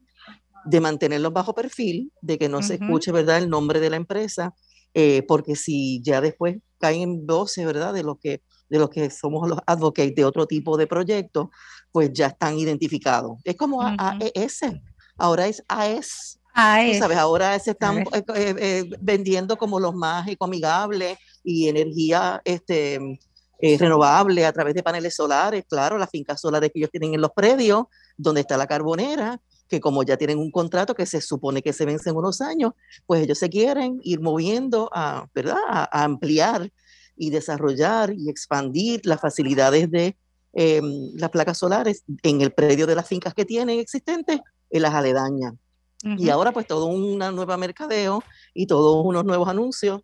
[0.65, 4.55] de mantenerlos bajo perfil, de que no se escuche, ¿verdad?, el nombre de la empresa,
[4.97, 9.11] eh, porque si ya después caen en voces, ¿verdad?, de los que de los que
[9.11, 11.49] somos los advocates de otro tipo de proyectos,
[11.91, 13.33] pues ya están identificados.
[13.43, 14.61] Es como AES,
[15.17, 16.39] ahora es AES.
[16.53, 16.97] AES.
[16.97, 17.17] ¿sabes?
[17.17, 23.19] Ahora se están eh, eh, vendiendo como los más ecoamigables y energía este,
[23.77, 27.31] renovable a través de paneles solares, claro, las fincas solares que ellos tienen en los
[27.35, 27.83] predios,
[28.17, 31.85] donde está la carbonera, que como ya tienen un contrato que se supone que se
[31.85, 32.73] vence en unos años,
[33.05, 35.57] pues ellos se quieren ir moviendo a, ¿verdad?
[35.67, 36.71] a, ampliar
[37.15, 40.17] y desarrollar y expandir las facilidades de
[40.53, 44.93] em, las placas solares en el predio de las fincas que tienen existentes en las
[44.93, 45.53] aledañas.
[46.17, 48.23] Y ahora pues todo un nuevo mercadeo
[48.53, 50.01] y todos unos nuevos anuncios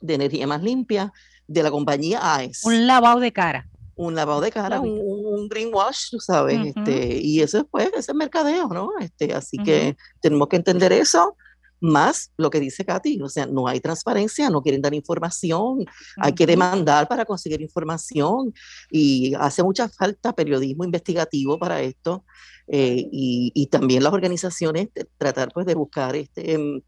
[0.00, 1.12] de energía más limpia
[1.46, 2.64] de la compañía AES.
[2.64, 7.40] Un lavado de cara un lavado de cara, un, un greenwash, tú sabes, este, y
[7.40, 8.90] eso es pues, ese es mercadeo, ¿no?
[9.00, 11.34] Este, así que tenemos que entender eso,
[11.80, 15.84] más lo que dice Katy, o sea, no hay transparencia, no quieren dar información,
[16.18, 18.52] hay que demandar para conseguir información
[18.90, 22.24] y hace mucha falta periodismo investigativo para esto
[22.68, 26.82] eh, y, y, también las organizaciones tratar pues de buscar este, em,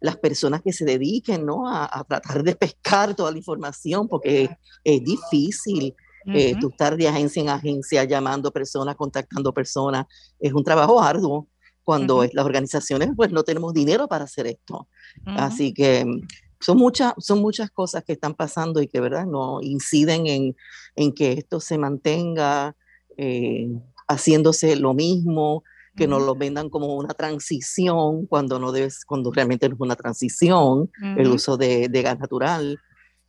[0.00, 1.66] las personas que se dediquen ¿no?
[1.66, 4.50] a, a, tratar de pescar toda la información porque es,
[4.84, 5.94] es difícil
[6.26, 10.06] eh, tú estar de agencia en agencia llamando personas, contactando personas,
[10.38, 11.48] es un trabajo arduo.
[11.84, 14.86] Cuando las organizaciones pues no tenemos dinero para hacer esto.
[15.26, 16.20] Así que mm,
[16.60, 20.56] son muchas, son muchas cosas que están pasando y que verdad no inciden en,
[20.94, 22.76] en que esto se mantenga
[23.16, 23.68] eh,
[24.06, 25.64] haciéndose lo mismo,
[25.96, 29.96] que no lo vendan como una transición cuando no debes, cuando realmente no es una
[29.96, 32.78] transición, el uso de, de gas natural.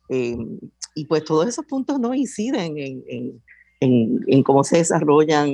[0.08, 0.36] Eh,
[0.94, 3.42] y pues todos esos puntos no inciden en,
[3.80, 5.50] en, cómo se desarrollan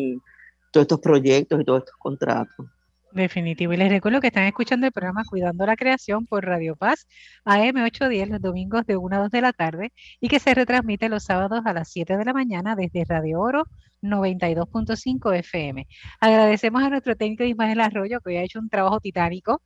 [0.70, 2.66] todos estos proyectos y todos estos contratos.
[3.12, 3.72] Definitivo.
[3.72, 7.08] Y les recuerdo que están escuchando el programa Cuidando la Creación por Radio Paz
[7.44, 11.24] AM810 los domingos de 1 a 2 de la tarde y que se retransmite los
[11.24, 13.64] sábados a las 7 de la mañana desde Radio Oro
[14.02, 15.86] 92.5 FM.
[16.20, 19.62] Agradecemos a nuestro técnico Ismael Arroyo que hoy ha hecho un trabajo titánico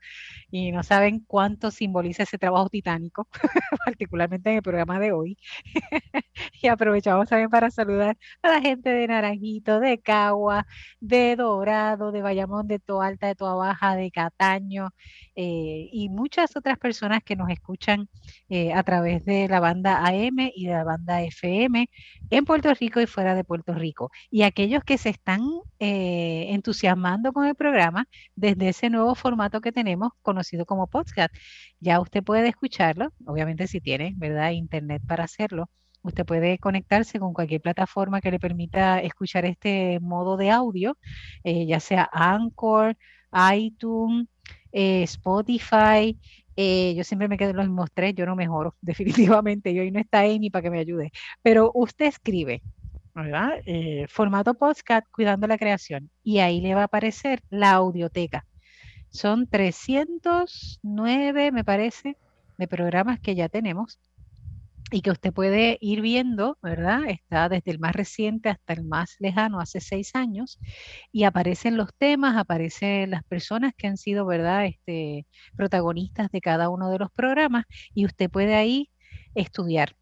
[0.50, 3.28] y no saben cuánto simboliza ese trabajo titánico,
[3.84, 5.36] particularmente en el programa de hoy.
[6.62, 10.66] y aprovechamos también para saludar a la gente de Naranjito, de Cagua,
[11.00, 14.90] de Dorado, de Bayamón, de Toalta, de Toa Baja, de Cataño
[15.36, 18.08] eh, y muchas otras personas que nos escuchan
[18.48, 21.88] eh, a través de la banda AM y de la banda FM
[22.30, 25.42] en Puerto Rico y fuera de Puerto Rico y aquellos que se están
[25.78, 31.34] eh, entusiasmando con el programa desde ese nuevo formato que tenemos conocido como podcast.
[31.80, 35.70] Ya usted puede escucharlo, obviamente si tiene, ¿verdad?, internet para hacerlo.
[36.02, 40.98] Usted puede conectarse con cualquier plataforma que le permita escuchar este modo de audio,
[41.44, 42.96] eh, ya sea Anchor,
[43.54, 44.28] iTunes,
[44.72, 46.18] eh, Spotify,
[46.56, 49.70] yo siempre me quedo en los mismos tres, yo no mejoro, definitivamente.
[49.70, 51.12] Y hoy no está Amy para que me ayude.
[51.42, 52.62] Pero usted escribe
[53.14, 53.60] ¿verdad?
[53.64, 58.44] Eh, formato podcast cuidando la creación y ahí le va a aparecer la audioteca.
[59.10, 62.18] Son 309, me parece,
[62.58, 64.00] de programas que ya tenemos
[64.92, 67.00] y que usted puede ir viendo, ¿verdad?
[67.08, 70.58] Está desde el más reciente hasta el más lejano, hace seis años,
[71.12, 74.66] y aparecen los temas, aparecen las personas que han sido, ¿verdad?
[74.66, 78.90] Este, protagonistas de cada uno de los programas, y usted puede ahí
[79.34, 79.96] estudiar.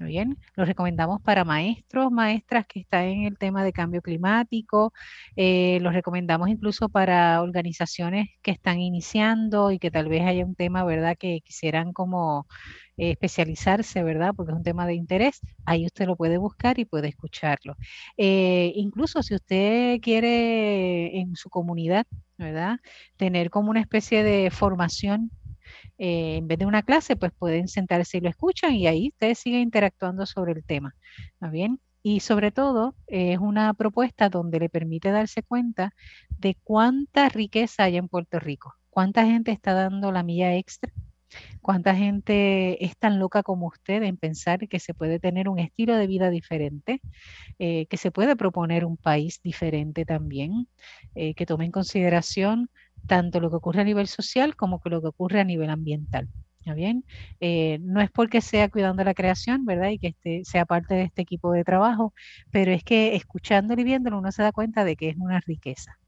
[0.00, 4.92] Bien, lo recomendamos para maestros, maestras que están en el tema de cambio climático,
[5.34, 10.54] eh, los recomendamos incluso para organizaciones que están iniciando y que tal vez haya un
[10.54, 12.46] tema, ¿verdad?, que quisieran como
[12.96, 14.34] eh, especializarse, ¿verdad?
[14.36, 17.74] Porque es un tema de interés, ahí usted lo puede buscar y puede escucharlo.
[18.16, 22.06] Eh, incluso si usted quiere en su comunidad,
[22.36, 22.78] ¿verdad?
[23.16, 25.32] Tener como una especie de formación
[25.98, 29.38] eh, en vez de una clase, pues pueden sentarse y lo escuchan y ahí ustedes
[29.38, 30.94] siguen interactuando sobre el tema.
[31.34, 31.80] ¿Está bien?
[32.02, 35.92] Y sobre todo es una propuesta donde le permite darse cuenta
[36.28, 40.92] de cuánta riqueza hay en Puerto Rico, cuánta gente está dando la milla extra,
[41.60, 45.96] cuánta gente es tan loca como usted en pensar que se puede tener un estilo
[45.96, 47.00] de vida diferente,
[47.58, 50.68] eh, que se puede proponer un país diferente también,
[51.14, 52.70] eh, que tome en consideración
[53.06, 56.28] tanto lo que ocurre a nivel social como lo que ocurre a nivel ambiental.
[56.74, 57.04] bien?
[57.40, 59.90] Eh, no es porque sea cuidando la creación, ¿verdad?
[59.90, 62.12] Y que este, sea parte de este equipo de trabajo,
[62.50, 65.98] pero es que escuchándolo y viéndolo uno se da cuenta de que es una riqueza.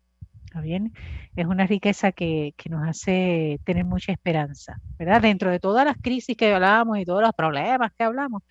[0.63, 0.93] bien?
[1.37, 5.23] Es una riqueza que, nos hace tener mucha esperanza, ¿verdad?
[5.23, 8.43] Dentro de todas las crisis que hablamos y todos los problemas que hablamos,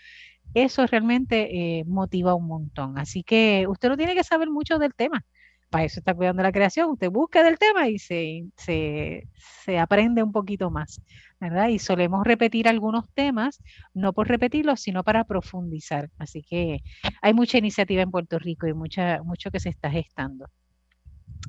[0.54, 2.97] eso realmente eh, motiva un montón.
[2.97, 5.23] Así que usted no tiene que saber mucho del tema
[5.69, 10.32] para eso está cuidando la creación, usted busca del tema y se, se, aprende un
[10.32, 11.01] poquito más,
[11.39, 11.67] ¿verdad?
[11.69, 13.62] Y solemos repetir algunos temas,
[13.93, 16.10] no por repetirlos, sino para profundizar.
[16.17, 16.82] Así que
[17.21, 20.47] hay mucha iniciativa en Puerto Rico y mucha, mucho que se está gestando.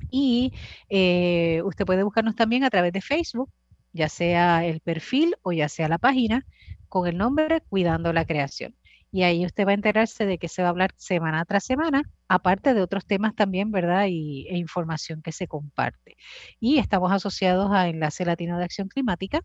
[0.09, 0.53] Y
[0.89, 3.51] eh, usted puede buscarnos también a través de Facebook,
[3.93, 6.45] ya sea el perfil o ya sea la página,
[6.89, 8.75] con el nombre Cuidando la Creación
[9.11, 12.03] y ahí usted va a enterarse de que se va a hablar semana tras semana,
[12.27, 14.05] aparte de otros temas también, ¿verdad?
[14.09, 16.15] Y, e información que se comparte.
[16.59, 19.41] Y estamos asociados a Enlace Latino de Acción Climática,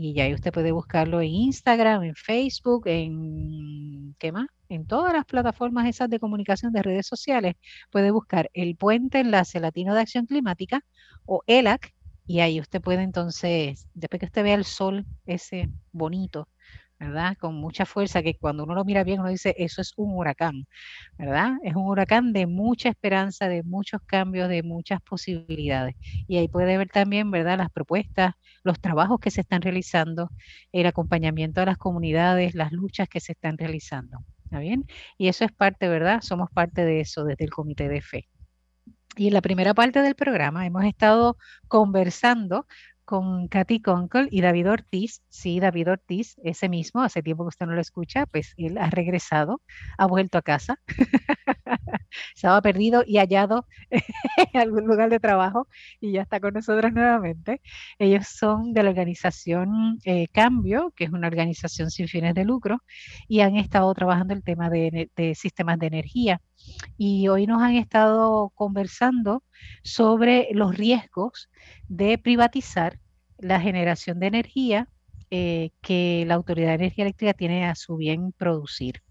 [0.00, 4.46] y ahí usted puede buscarlo en Instagram, en Facebook, en ¿qué más?
[4.68, 7.56] En todas las plataformas esas de comunicación de redes sociales.
[7.90, 10.84] Puede buscar el Puente Enlace Latino de Acción Climática
[11.26, 11.94] o ELAC
[12.28, 16.46] y ahí usted puede entonces, después que usted vea el sol ese bonito,
[16.98, 17.36] ¿verdad?
[17.38, 20.66] Con mucha fuerza, que cuando uno lo mira bien uno dice, eso es un huracán,
[21.16, 21.52] ¿verdad?
[21.62, 25.94] Es un huracán de mucha esperanza, de muchos cambios, de muchas posibilidades.
[26.26, 27.58] Y ahí puede ver también, ¿verdad?
[27.58, 28.34] Las propuestas,
[28.64, 30.30] los trabajos que se están realizando,
[30.72, 34.18] el acompañamiento a las comunidades, las luchas que se están realizando.
[34.44, 34.86] ¿Está bien?
[35.18, 36.22] Y eso es parte, ¿verdad?
[36.22, 38.28] Somos parte de eso desde el Comité de Fe.
[39.16, 42.66] Y en la primera parte del programa hemos estado conversando
[43.08, 45.22] con Katy Conkle y David Ortiz.
[45.30, 48.90] Sí, David Ortiz, ese mismo, hace tiempo que usted no lo escucha, pues él ha
[48.90, 49.62] regresado,
[49.96, 50.78] ha vuelto a casa.
[52.36, 54.02] Estaba perdido y hallado en
[54.60, 55.68] algún lugar de trabajo
[56.02, 57.62] y ya está con nosotros nuevamente.
[57.98, 62.82] Ellos son de la organización eh, Cambio, que es una organización sin fines de lucro,
[63.26, 66.42] y han estado trabajando el tema de, de sistemas de energía.
[66.98, 69.42] Y hoy nos han estado conversando
[69.82, 71.50] sobre los riesgos
[71.88, 72.98] de privatizar
[73.38, 74.88] la generación de energía
[75.30, 79.02] eh, que la Autoridad de Energía Eléctrica tiene a su bien producir.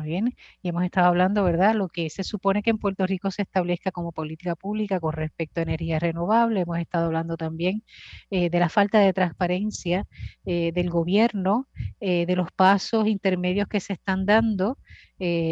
[0.00, 0.34] Bien?
[0.62, 3.92] Y hemos estado hablando, ¿verdad?, lo que se supone que en Puerto Rico se establezca
[3.92, 6.60] como política pública con respecto a energía renovable.
[6.60, 7.82] Hemos estado hablando también
[8.30, 10.06] eh, de la falta de transparencia
[10.46, 11.68] eh, del gobierno,
[12.00, 14.78] de los pasos intermedios que se están dando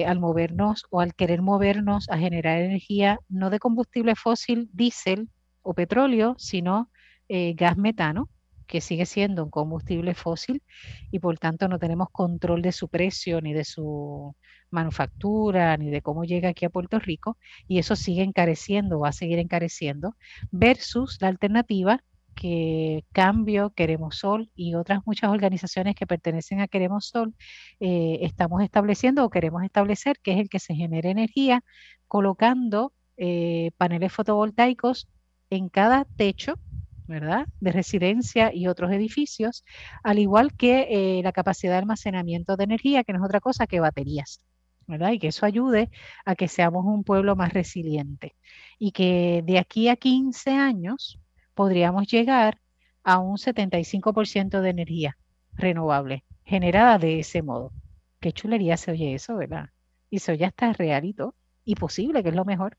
[0.07, 5.29] al movernos o al querer movernos a generar energía no de combustible fósil, diésel,
[5.63, 6.91] o petróleo, sino
[7.29, 8.29] eh, gas metano,
[8.71, 10.63] que sigue siendo un combustible fósil
[11.11, 14.37] y por tanto no tenemos control de su precio, ni de su
[14.71, 19.13] manufactura, ni de cómo llega aquí a Puerto Rico, y eso sigue encareciendo, va a
[19.13, 20.15] seguir encareciendo,
[20.53, 22.05] versus la alternativa
[22.37, 27.35] que Cambio, Queremos Sol y otras muchas organizaciones que pertenecen a Queremos Sol
[27.81, 31.65] eh, estamos estableciendo o queremos establecer, que es el que se genere energía
[32.07, 35.09] colocando eh, paneles fotovoltaicos
[35.51, 36.55] en cada techo,
[37.61, 39.65] De residencia y otros edificios,
[40.05, 43.67] al igual que eh, la capacidad de almacenamiento de energía, que no es otra cosa
[43.67, 44.41] que baterías.
[44.87, 45.13] ¿verdad?
[45.13, 45.91] Y que eso ayude
[46.25, 48.35] a que seamos un pueblo más resiliente.
[48.79, 51.21] Y que de aquí a 15 años
[51.55, 52.61] podríamos llegar
[53.05, 55.17] a un 75% de energía
[55.55, 57.73] renovable generada de ese modo.
[58.21, 59.71] Qué chulería se oye eso, ¿verdad?
[60.11, 61.35] Y eso ya está realito
[61.65, 62.77] y posible, que es lo mejor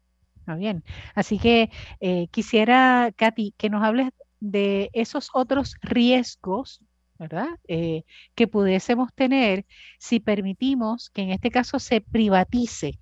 [0.58, 0.84] bien.
[1.16, 1.70] Así que
[2.00, 6.82] eh, quisiera, Katy, que nos hables de esos otros riesgos,
[7.18, 7.48] ¿verdad?
[7.68, 8.04] Eh,
[8.36, 9.66] que pudiésemos tener
[10.00, 13.00] si permitimos que en este caso se privatice,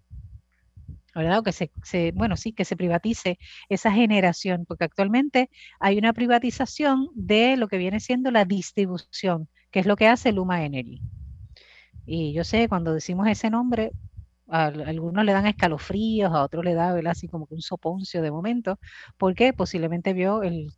[1.16, 1.40] ¿verdad?
[1.40, 1.72] O que se,
[2.14, 7.78] bueno, sí, que se privatice esa generación, porque actualmente hay una privatización de lo que
[7.78, 11.02] viene siendo la distribución, que es lo que hace Luma Energy.
[12.06, 13.92] Y yo sé, cuando decimos ese nombre,
[14.52, 18.80] algunos le dan escalofríos, a otros le da así como que un soponcio de momento,
[19.18, 20.72] porque posiblemente vio el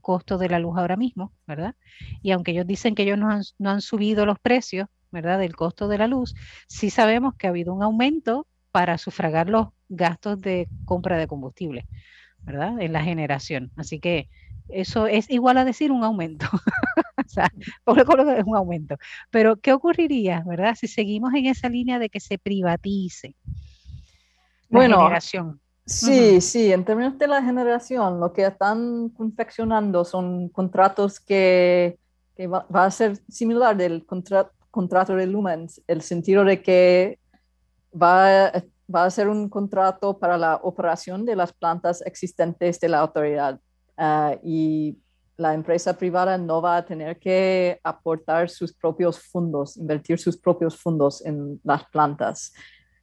[0.00, 1.74] costo de la luz ahora mismo, ¿verdad?
[2.22, 5.38] Y aunque ellos dicen que ellos no han, no han subido los precios, ¿verdad?
[5.38, 6.34] Del costo de la luz,
[6.68, 11.86] sí sabemos que ha habido un aumento para sufragar los gastos de compra de combustible,
[12.42, 12.80] ¿verdad?
[12.80, 13.72] En la generación.
[13.76, 14.28] Así que
[14.68, 16.46] eso es igual a decir un aumento.
[17.26, 17.50] o sea,
[17.84, 18.96] por lo es un aumento.
[19.30, 20.74] Pero, ¿qué ocurriría, verdad?
[20.78, 23.34] Si seguimos en esa línea de que se privatice
[24.68, 25.60] la bueno, generación.
[25.86, 31.98] Sí, sí, en términos de la generación, lo que están confeccionando son contratos que,
[32.36, 37.18] que va, a ser similar del contrato de Lumens, el sentido de que
[37.92, 38.50] va,
[38.92, 43.60] va a ser un contrato para la operación de las plantas existentes de la autoridad
[43.96, 44.98] Ah, y
[45.36, 50.76] la empresa privada no va a tener que aportar sus propios fondos, invertir sus propios
[50.76, 52.52] fondos en las plantas.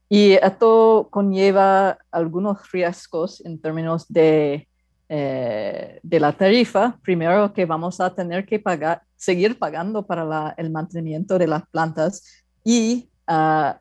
[0.10, 4.68] Y esto conlleva algunos riesgos en términos de,
[5.10, 6.98] eh, de la tarifa.
[7.02, 12.44] Primero, que vamos a tener que pagar, seguir pagando para el mantenimiento de las plantas
[12.64, 13.80] y ah,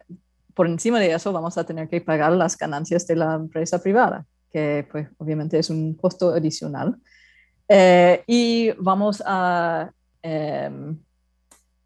[0.54, 4.26] por encima de eso vamos a tener que pagar las ganancias de la empresa privada
[4.50, 6.96] que pues obviamente es un costo adicional.
[7.72, 9.92] Eh, y vamos a,
[10.22, 10.98] em,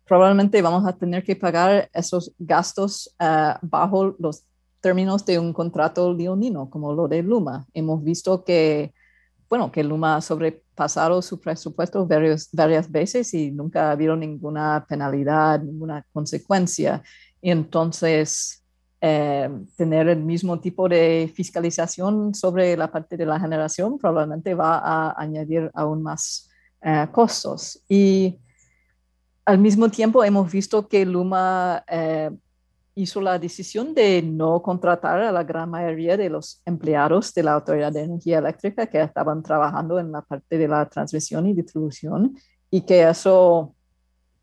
[0.06, 4.44] probablemente vamos a tener que pagar esos gastos eh, bajo los
[4.80, 7.66] términos de un contrato leonino, como lo de Luma.
[7.74, 8.94] Hemos visto que,
[9.50, 15.60] bueno, que Luma ha sobrepasado su presupuesto varias veces y nunca ha habido ninguna penalidad,
[15.60, 17.02] ninguna consecuencia.
[17.42, 18.63] Entonces,
[19.06, 24.78] eh, tener el mismo tipo de fiscalización sobre la parte de la generación probablemente va
[24.78, 26.48] a añadir aún más
[26.80, 27.84] eh, costos.
[27.86, 28.38] Y
[29.44, 32.30] al mismo tiempo hemos visto que Luma eh,
[32.94, 37.52] hizo la decisión de no contratar a la gran mayoría de los empleados de la
[37.52, 42.38] Autoridad de Energía Eléctrica que estaban trabajando en la parte de la transmisión y distribución
[42.70, 43.74] y que eso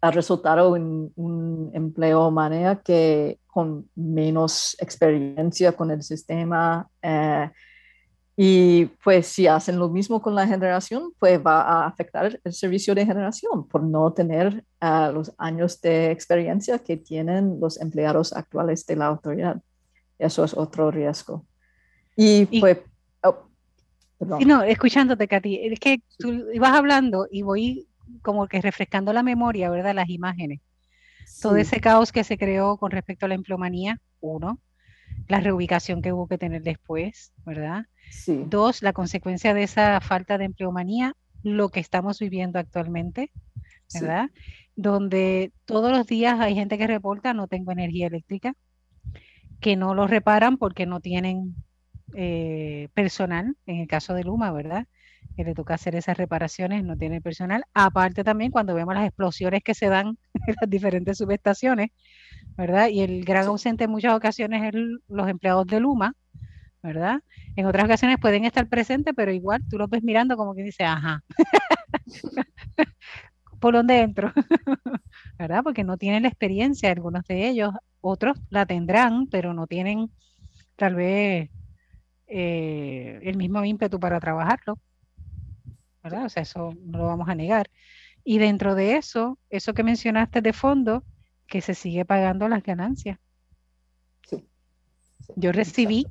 [0.02, 6.88] ha resultado en un empleo manera que con menos experiencia con el sistema.
[7.02, 7.50] Eh,
[8.36, 12.96] y pues si hacen lo mismo con la generación, pues va a afectar el servicio
[12.96, 18.86] de generación por no tener uh, los años de experiencia que tienen los empleados actuales
[18.88, 19.62] de la autoridad.
[20.18, 21.46] Eso es otro riesgo.
[22.16, 22.80] Y, pues...
[23.22, 23.48] Oh,
[24.20, 27.88] no, escuchándote, Katy, es que tú ibas hablando y voy
[28.22, 29.96] como que refrescando la memoria, ¿verdad?
[29.96, 30.62] Las imágenes.
[31.42, 34.60] Todo ese caos que se creó con respecto a la empleomanía, uno,
[35.28, 37.86] la reubicación que hubo que tener después, ¿verdad?
[38.10, 38.44] Sí.
[38.48, 43.32] Dos, la consecuencia de esa falta de empleomanía, lo que estamos viviendo actualmente,
[43.94, 44.30] ¿verdad?
[44.76, 48.54] Donde todos los días hay gente que reporta no tengo energía eléctrica,
[49.60, 51.56] que no lo reparan porque no tienen
[52.16, 54.88] eh, personal, en el caso de Luma, ¿verdad?
[55.36, 57.64] Que le toca hacer esas reparaciones, no tiene personal.
[57.74, 60.18] Aparte también cuando vemos las explosiones que se dan
[60.48, 61.90] en las diferentes subestaciones,
[62.58, 62.90] ¿verdad?
[62.90, 66.14] Y el gran ausente en muchas ocasiones es los empleados de Luma,
[66.84, 67.22] ¿verdad?
[67.56, 70.84] En otras ocasiones pueden estar presentes, pero igual tú los ves mirando como que dice,
[70.84, 71.24] ajá,
[73.60, 74.34] ¿por dónde entro?
[75.40, 75.64] ¿verdad?
[75.64, 80.12] Porque no tienen la experiencia, algunos de ellos, otros la tendrán, pero no tienen
[80.76, 81.50] tal vez
[82.28, 84.80] eh, el mismo ímpetu para trabajarlo.
[86.04, 86.26] ¿Verdad?
[86.26, 87.70] O sea, eso no lo vamos a negar.
[88.24, 91.04] Y dentro de eso, eso que mencionaste de fondo,
[91.48, 93.20] que se sigue pagando las ganancias.
[94.28, 94.48] Sí.
[95.36, 96.08] Yo recibí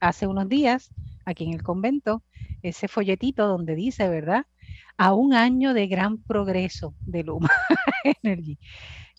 [0.00, 0.90] hace unos días,
[1.24, 2.22] aquí en el convento,
[2.62, 4.46] ese folletito donde dice, ¿verdad?
[4.96, 7.50] A un año de gran progreso de Luma
[8.22, 8.58] Energy.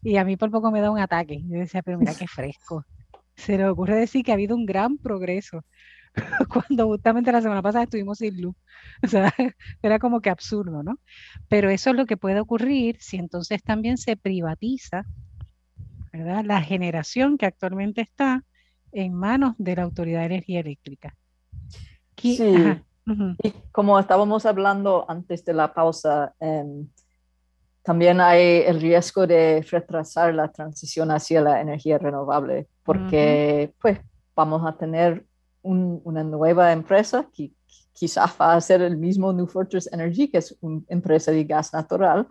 [0.01, 1.41] Y a mí por poco me da un ataque.
[1.45, 2.85] Yo decía, pero mira qué fresco.
[3.35, 5.63] Se le ocurre decir que ha habido un gran progreso.
[6.49, 8.55] cuando justamente la semana pasada estuvimos sin luz.
[9.03, 9.33] O sea,
[9.81, 10.99] era como que absurdo, ¿no?
[11.47, 15.05] Pero eso es lo que puede ocurrir si entonces también se privatiza,
[16.11, 16.43] ¿verdad?
[16.43, 18.43] La generación que actualmente está
[18.91, 21.15] en manos de la Autoridad de Energía Eléctrica.
[22.17, 22.55] sí.
[23.41, 26.87] Y como estábamos hablando antes de la pausa, em,
[27.81, 33.99] también hay el riesgo de retrasar la transición hacia la energía renovable, porque pues
[34.35, 35.25] vamos a tener
[35.69, 37.51] una nueva empresa que
[37.93, 41.73] quizás va a ser el mismo New Fortress Energy, que es una empresa de gas
[41.73, 42.27] natural,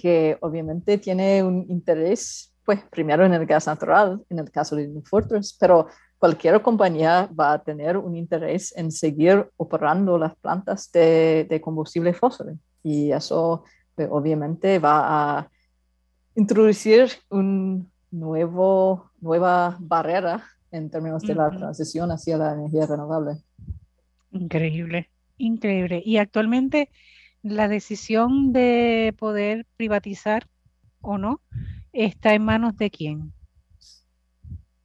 [0.00, 4.88] que obviamente tiene un interés, pues primero en el gas natural, en el caso de
[4.88, 5.86] New Fortress, pero
[6.18, 12.12] cualquier compañía va a tener un interés en seguir operando las plantas de, de combustible
[12.12, 12.58] fósil.
[12.82, 13.64] Y eso
[13.94, 15.50] pues, obviamente va a
[16.34, 23.42] introducir un nuevo, nueva barrera en términos de la transición hacia la energía renovable.
[24.32, 26.02] Increíble, increíble.
[26.04, 26.90] Y actualmente
[27.42, 30.46] la decisión de poder privatizar
[31.00, 31.40] o no
[31.92, 33.32] está en manos de quién?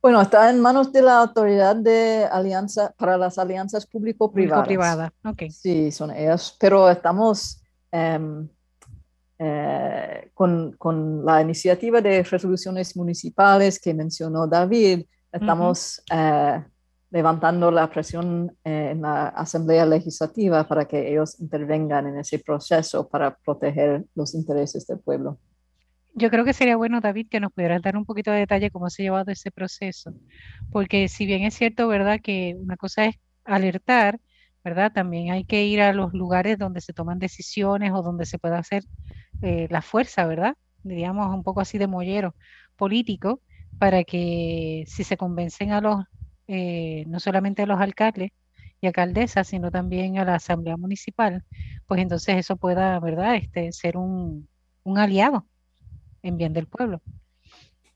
[0.01, 4.65] Bueno, está en manos de la autoridad de alianza para las alianzas público-privadas.
[4.65, 5.43] Público-privada, ok.
[5.49, 8.49] Sí, son ellas, pero estamos em,
[9.39, 16.63] eh, con, con, la iniciativa de resoluciones municipales que mencionó David, estamos eh,
[17.09, 23.07] levantando la presión eh, en la Asamblea Legislativa para que ellos intervengan en ese proceso
[23.09, 25.38] para proteger los intereses del pueblo.
[26.15, 28.89] Yo creo que sería bueno, David, que nos pudieras dar un poquito de detalle cómo
[28.89, 30.13] se ha llevado ese proceso,
[30.71, 33.15] porque si bien es cierto, ¿verdad?, que una cosa es
[33.45, 34.19] alertar,
[34.63, 34.91] ¿verdad?
[34.93, 38.59] También hay que ir a los lugares donde se toman decisiones o donde se pueda
[38.59, 38.84] hacer
[39.41, 40.55] eh, la fuerza, ¿verdad?
[40.84, 42.36] Diríamos un poco así de mollero
[42.77, 43.41] político,
[43.80, 46.05] para que si se convencen a los,
[46.47, 48.32] eh, no solamente a los alcaldes
[48.82, 51.43] y alcaldesas, sino también a la asamblea municipal,
[51.88, 54.47] pues entonces eso pueda, ¿verdad?, este, ser un,
[54.84, 55.45] un aliado
[56.21, 57.01] en bien del pueblo.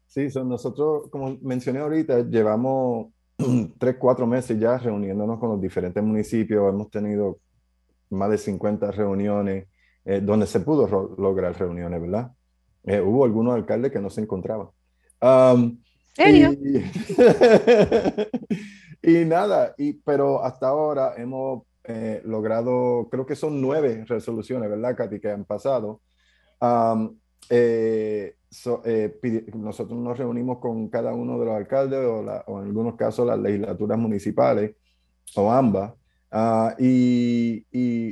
[0.06, 3.08] Sí, son nosotros, como mencioné ahorita, llevamos
[3.78, 6.74] tres, cuatro meses ya reuniéndonos con los diferentes municipios.
[6.74, 7.40] Hemos tenido
[8.10, 9.68] más de 50 reuniones
[10.06, 12.32] eh, donde se pudo lograr reuniones, ¿verdad?
[12.84, 14.70] Eh, hubo algunos alcaldes que no se encontraban.
[15.22, 15.78] Um,
[16.14, 16.52] ¿Serio?
[19.02, 24.98] Y, nada, y, pero hasta ahora hemos eh, logrado, creo que son nueve resoluciones, ¿verdad,
[24.98, 26.02] Katy, que han pasado.
[26.60, 27.18] Um,
[27.50, 28.36] eh,
[28.76, 33.40] eh, nosotros nos reunimos con cada uno de los alcaldes o, en algunos casos las
[33.40, 34.76] legislaturas municipales
[35.36, 35.94] o ambas
[36.32, 37.66] ah, y,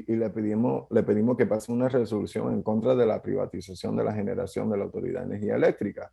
[0.08, 4.14] le, pedimos, le pedimos que pase una resolución en contra de la privatización de la
[4.14, 6.12] generación de la Autoridad de Energía Eléctrica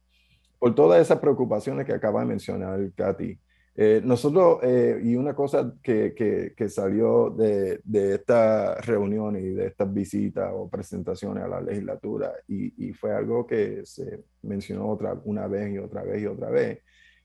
[0.62, 3.36] por todas esas preocupaciones que acaba de mencionar Katy.
[3.74, 6.14] Eh, nosotros, eh, y una cosa que,
[6.56, 12.32] que, salió de, de, esta reunión y de estas visitas o presentaciones a la legislatura,
[12.46, 16.48] y, y, fue algo que se mencionó otra, una vez y otra vez y otra
[16.48, 16.78] vez,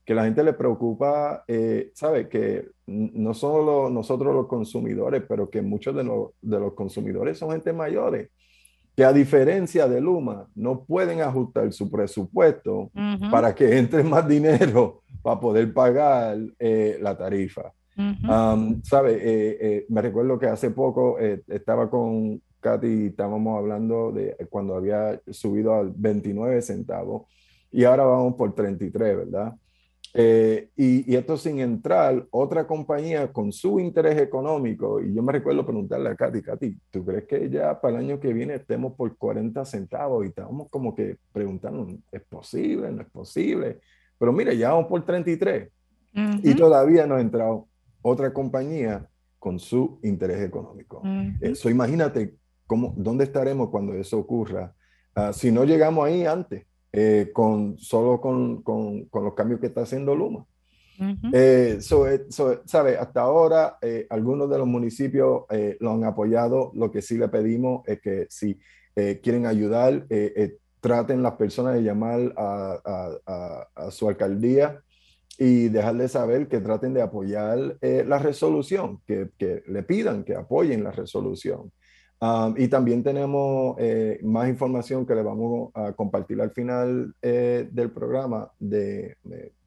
[0.04, 5.62] que la gente le preocupa, eh, sabe, que no solo nosotros los consumidores, pero que
[5.62, 8.30] muchos de, de los consumidores son gente mayores
[8.98, 12.90] que a diferencia de Luma, no pueden ajustar su presupuesto
[13.30, 17.72] para que entre más dinero para poder pagar eh, la tarifa.
[17.96, 19.12] Um, ¿Sabe?
[19.12, 24.74] Eh, eh, me recuerdo que hace poco estaba con Katy y estábamos hablando de cuando
[24.74, 27.28] había subido al 29 centavos
[27.70, 29.54] y ahora vamos por 33, ¿verdad?
[30.14, 35.64] Y, y, esto sin entrar, otra compañía con su interés económico, y yo me recuerdo
[35.64, 39.16] preguntarle a Katy, Katy, ¿tú crees que ya para el año que viene estemos por
[39.16, 40.24] 40 centavos?
[40.24, 42.90] Y estábamos como que preguntando, ¿es posible?
[42.90, 43.80] ¿No es posible?
[44.18, 45.68] Pero mire, ya vamos por 33
[46.42, 47.68] y todavía no ha entrado
[48.02, 51.02] otra compañía con su interés económico.
[51.40, 52.34] Eso imagínate
[52.66, 54.74] cómo, dónde estaremos cuando eso ocurra.
[55.14, 59.66] Ah, si no llegamos ahí antes, eh, con, solo con, con, con, los cambios que
[59.66, 60.44] está haciendo Luma.
[61.32, 63.78] Eh, eh, sabe, hasta ahora
[64.10, 65.44] algunos de los municipios
[65.78, 66.72] lo han apoyado.
[66.74, 68.58] Lo que sí le pedimos es que si
[69.22, 70.06] quieren ayudar,
[70.80, 74.80] traten las personas de llamar a, su alcaldía
[75.38, 79.30] y dejarles saber que traten de apoyar eh, la resolución, que,
[79.66, 81.70] le pidan que apoyen la resolución.
[82.20, 87.68] Um, y también tenemos eh, más información que le vamos a compartir al final eh,
[87.70, 89.16] del programa de,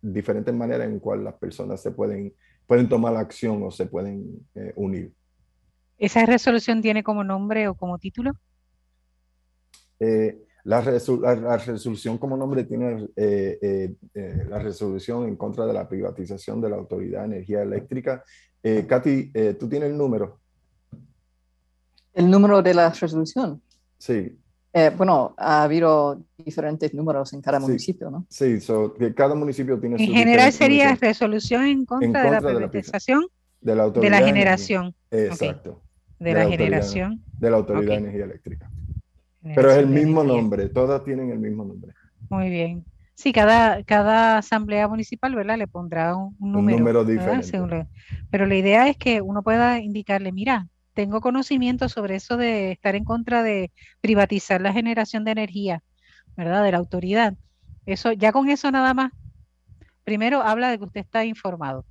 [0.01, 2.33] diferentes maneras en cual las personas se pueden,
[2.67, 4.45] pueden tomar acción o se pueden
[4.75, 5.13] unir.
[5.97, 8.33] ¿Esa resolución tiene como nombre o como título?
[10.63, 16.61] La, resolución como nombre tiene eh, eh, eh, la resolución en contra de la privatización
[16.61, 18.23] de la Autoridad de Energía Eléctrica.
[18.63, 20.39] Katy, ¿tú tienes el número?
[22.13, 23.61] ¿El número de la resolución?
[23.97, 24.37] Sí.
[24.97, 28.25] bueno, ha habido diferentes números en cada municipio, ¿no?
[28.29, 28.59] Sí,
[28.97, 33.25] que cada municipio tiene En general sería resolución en contra, de la privatización
[33.61, 34.95] de la, de la generación.
[35.11, 35.81] Exacto.
[36.19, 37.23] De, la, generación.
[37.37, 38.69] De la Autoridad de Energía Eléctrica.
[39.43, 41.93] Pero es el mismo nombre, todas tienen el mismo nombre.
[42.29, 42.85] Muy bien.
[43.15, 45.57] Sí, cada, cada asamblea municipal, ¿verdad?
[45.57, 46.77] Le pondrá un, número.
[46.77, 47.87] Un número diferente.
[48.29, 52.95] Pero la idea es que uno pueda indicarle, mira, tengo conocimiento sobre eso de estar
[52.95, 53.71] en contra de
[54.01, 55.83] privatizar la generación de energía,
[56.35, 56.63] ¿verdad?
[56.63, 57.35] De la autoridad.
[57.85, 59.11] Eso, ya con eso nada más,
[60.03, 61.85] primero habla de que usted está informado.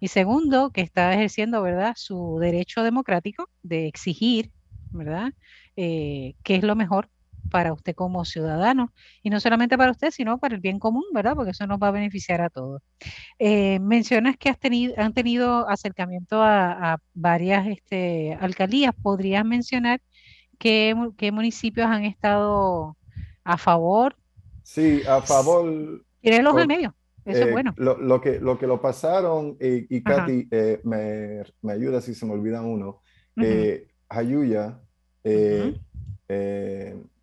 [0.00, 1.94] Y segundo, que está ejerciendo, ¿verdad?
[1.96, 4.50] Su derecho democrático de exigir,
[4.90, 5.32] ¿verdad?
[5.76, 7.08] Eh, qué es lo mejor
[7.50, 8.92] para usted como ciudadano
[9.22, 11.34] y no solamente para usted, sino para el bien común, ¿verdad?
[11.34, 12.82] Porque eso nos va a beneficiar a todos.
[13.38, 18.94] Eh, mencionas que has tenido, han tenido acercamiento a, varias este, alcaldías.
[19.02, 20.00] ¿Podrías mencionar
[20.58, 20.94] qué,
[21.32, 22.96] municipios han estado
[23.44, 24.16] a favor?
[24.62, 26.04] Sí, a favor.
[26.20, 26.94] Tírenlos al medio.
[27.24, 27.74] Eso es eh, bueno.
[27.76, 32.32] Lo, que, lo que lo pasaron, y, Katy eh, me, me, ayuda si se me
[32.32, 33.02] olvidan uno,
[33.36, 33.42] uh
[34.12, 34.80] Ayuya,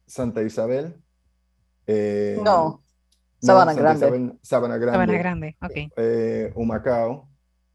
[0.08, 0.96] Santa Isabel.
[1.86, 2.84] Eh, no,
[3.40, 4.38] Sabana Grande.
[4.42, 4.98] Sabana Grande.
[4.98, 5.94] Sabana Grande, ok.
[5.98, 7.30] Eh, Humacao.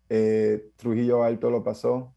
[0.08, 2.14] Eh, Trujillo Alto lo pasó.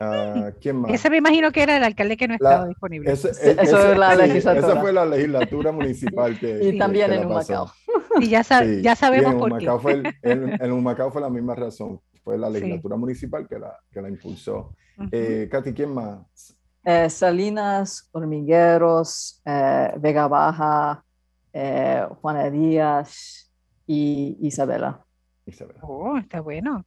[0.00, 0.92] Uh, ¿Quién más?
[0.92, 3.10] Ese me imagino que era el alcalde que no estaba disponible.
[3.10, 4.68] Ese, eso es la legislatura.
[4.68, 6.60] esa fue la legislatura municipal que.
[6.62, 7.72] y también en Humacao.
[8.20, 8.42] Y ya,
[8.82, 9.70] ya sabemos por qué.
[9.80, 12.00] Fue en, Humacao fue la misma razón.
[12.22, 14.74] Fue la legislatura municipal que la, que la impulsó.
[14.98, 16.57] Uh Katy, ¿quién más?
[16.84, 21.04] Eh, Salinas, Hormigueros, eh, Vega Baja,
[21.52, 23.52] eh, Juana Díaz
[23.86, 25.04] y Isabela.
[25.46, 25.80] Isabela.
[25.82, 26.84] Oh, está bueno.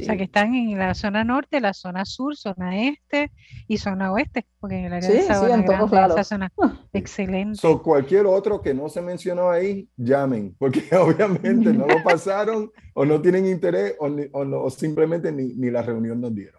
[0.00, 3.32] O sea, que están en la zona norte, la zona sur, zona este
[3.66, 6.52] y zona oeste, porque en el área de Sabana sí, esa zona.
[6.92, 7.56] Excelente.
[7.58, 13.04] So, cualquier otro que no se mencionó ahí, llamen, porque obviamente no lo pasaron o
[13.04, 16.58] no tienen interés o, o simplemente ni, ni la reunión nos dieron.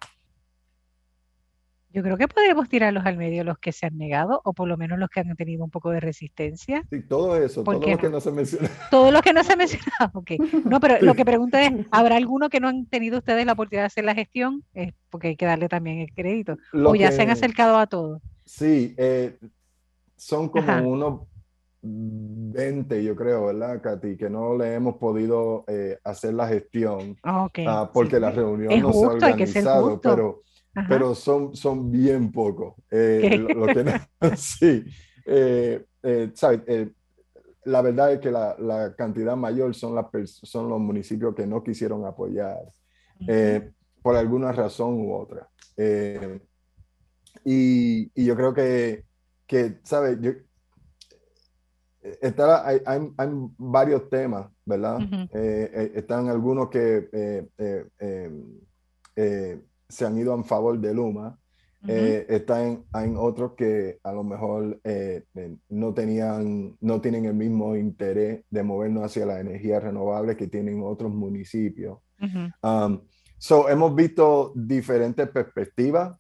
[1.92, 4.78] Yo creo que podríamos tirarlos al medio los que se han negado, o por lo
[4.78, 6.84] menos los que han tenido un poco de resistencia.
[6.90, 8.70] Sí, todo eso, todo lo que no se menciona.
[8.92, 10.32] Todo lo que no se ha mencionado, ok.
[10.66, 13.84] No, pero lo que pregunto es, ¿habrá alguno que no han tenido ustedes la oportunidad
[13.84, 14.64] de hacer la gestión?
[15.10, 16.58] porque hay que darle también el crédito.
[16.74, 18.22] o ya se han acercado a todos.
[18.46, 19.38] Sí, eh,
[20.16, 21.22] son como unos
[21.82, 24.18] 20, yo creo, ¿verdad, Katy?
[24.18, 27.18] Que no le hemos podido eh, hacer la gestión.
[27.24, 30.42] Okay, ah, porque la reunión no se ha organizado, pero
[30.88, 32.76] pero son, son bien pocos.
[32.92, 33.46] Eh,
[34.38, 34.86] sí,
[35.26, 36.92] eh, eh,
[37.66, 42.06] la verdad es que la, la, cantidad mayor son, son los municipios que no quisieron
[42.06, 42.58] apoyar
[44.02, 45.50] por alguna razón u otra.
[47.46, 49.06] Y, y, yo creo que,
[49.46, 50.18] que ¿sabes?
[50.22, 50.32] Yo,
[52.02, 55.00] está, hay, hay, hay, varios temas, ¿verdad?
[55.34, 57.10] están algunos que
[59.90, 61.38] se han ido en favor de Luma.
[61.88, 67.34] Eh, están en, otros que a lo mejor eh, eh, no, tenían, no tienen el
[67.34, 72.00] mismo interés de movernos hacia la energía renovable que tienen otros municipios.
[72.62, 73.00] Um,
[73.38, 76.18] so, hemos visto diferentes perspectivas.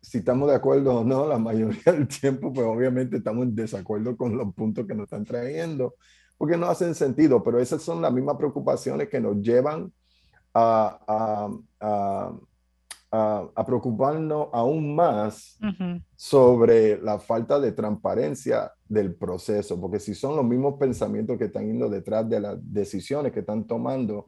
[0.00, 4.16] si estamos de acuerdo o no, la mayoría del tiempo, pues obviamente estamos en desacuerdo
[4.16, 5.96] con los puntos que nos están trayendo,
[6.38, 9.92] porque no hacen sentido, pero esas son las mismas preocupaciones que nos llevan
[10.56, 11.48] a,
[11.80, 15.58] a, preocuparnos aún más
[16.14, 21.66] sobre la falta de transparencia del proceso, porque si son los mismos pensamientos que están
[21.66, 24.24] yendo detrás de las decisiones que están tomando,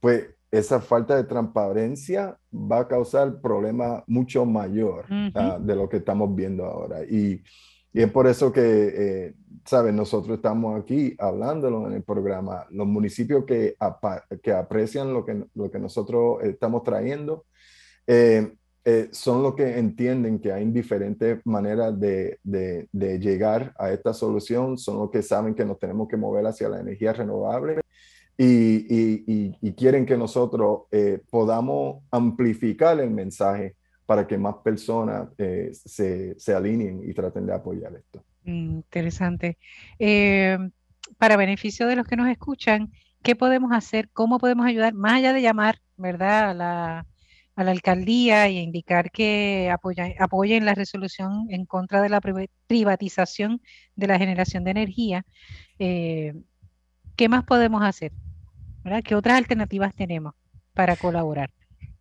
[0.00, 5.98] pues esa falta de transparencia va a causar problemas mucho mayor ah, de lo que
[5.98, 7.04] estamos viendo ahora.
[7.04, 7.42] Y,
[7.92, 9.34] y es por eso que, eh,
[9.64, 9.94] ¿sabes?
[9.94, 12.66] Nosotros estamos aquí hablándolo en el programa.
[12.70, 13.76] Los municipios que,
[14.42, 17.46] que aprecian lo que, lo que nosotros estamos trayendo,
[18.06, 18.52] eh,
[18.84, 24.14] eh, son los que entienden que hay diferentes maneras de, de, de, llegar a esta
[24.14, 27.80] solución, son los que saben que nos tenemos que mover hacia la energía renovable
[28.40, 33.74] y, y, y, quieren que nosotros eh, podamos amplificar el mensaje
[34.08, 38.24] para que más personas se, se, alineen y traten de apoyar esto.
[38.42, 39.58] Interesante.
[41.18, 42.90] para beneficio de los que nos escuchan,
[43.22, 44.08] ¿qué podemos hacer?
[44.14, 44.94] ¿Cómo podemos ayudar?
[44.94, 46.48] Más allá de llamar, ¿verdad?
[46.48, 47.06] A la,
[47.54, 49.70] a la alcaldía y indicar que
[50.18, 52.22] apoyen la resolución en contra de la
[52.66, 53.60] privatización
[53.94, 55.26] de la generación de energía.
[55.78, 56.32] Eh,
[57.14, 58.12] ¿Qué más podemos hacer?
[59.04, 60.32] ¿Qué otras alternativas tenemos
[60.72, 61.50] para colaborar?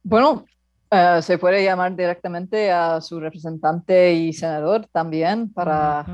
[0.03, 0.45] Bueno,
[0.89, 6.05] eh, se puede llamar directamente a su representante y senador también para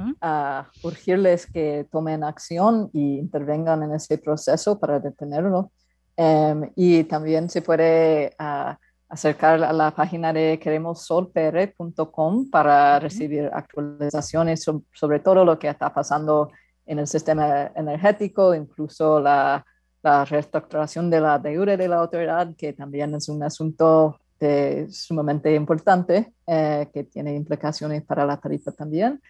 [0.81, 5.71] urgirles que tomen acción y intervengan en ese proceso para detenerlo.
[6.15, 8.73] Em, y también se puede uh,
[9.09, 16.51] acercar a la página de queremossolpr.com para recibir actualizaciones sobre, todo lo que está pasando
[16.85, 19.65] en el sistema energético, incluso la,
[20.01, 25.53] la reestructuración de la deuda de la autoridad, que también es un asunto este, sumamente
[25.55, 29.21] importante que tiene implicaciones para la tarifa también.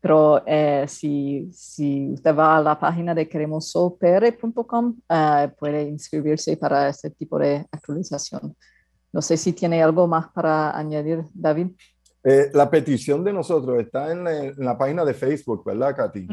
[0.00, 0.42] Pero
[0.86, 4.96] si, si, usted va a la página de queremosolpr.com,
[5.58, 8.56] puede inscribirse para este tipo de actualización.
[9.12, 11.72] No sé si tiene algo más para añadir, David.
[12.22, 14.24] Eh, la petición de nosotros está en
[14.64, 16.28] la, página de Facebook, ¿verdad, Katy?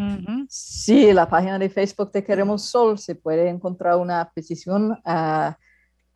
[0.49, 4.97] Sí, la página de Facebook de Queremos Sol se puede encontrar una petición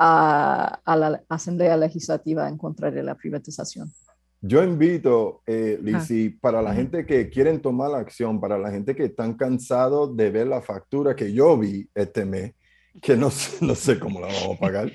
[0.03, 3.91] a, la Asamblea Legislativa en contra de la privatización.
[4.41, 5.79] Yo invito, eh,
[6.41, 10.31] para la gente que quieren tomar la acción, para la gente que están cansados de
[10.31, 12.53] ver la factura que yo vi este mes,
[12.99, 13.29] que no,
[13.61, 14.91] no sé cómo la vamos a pagar,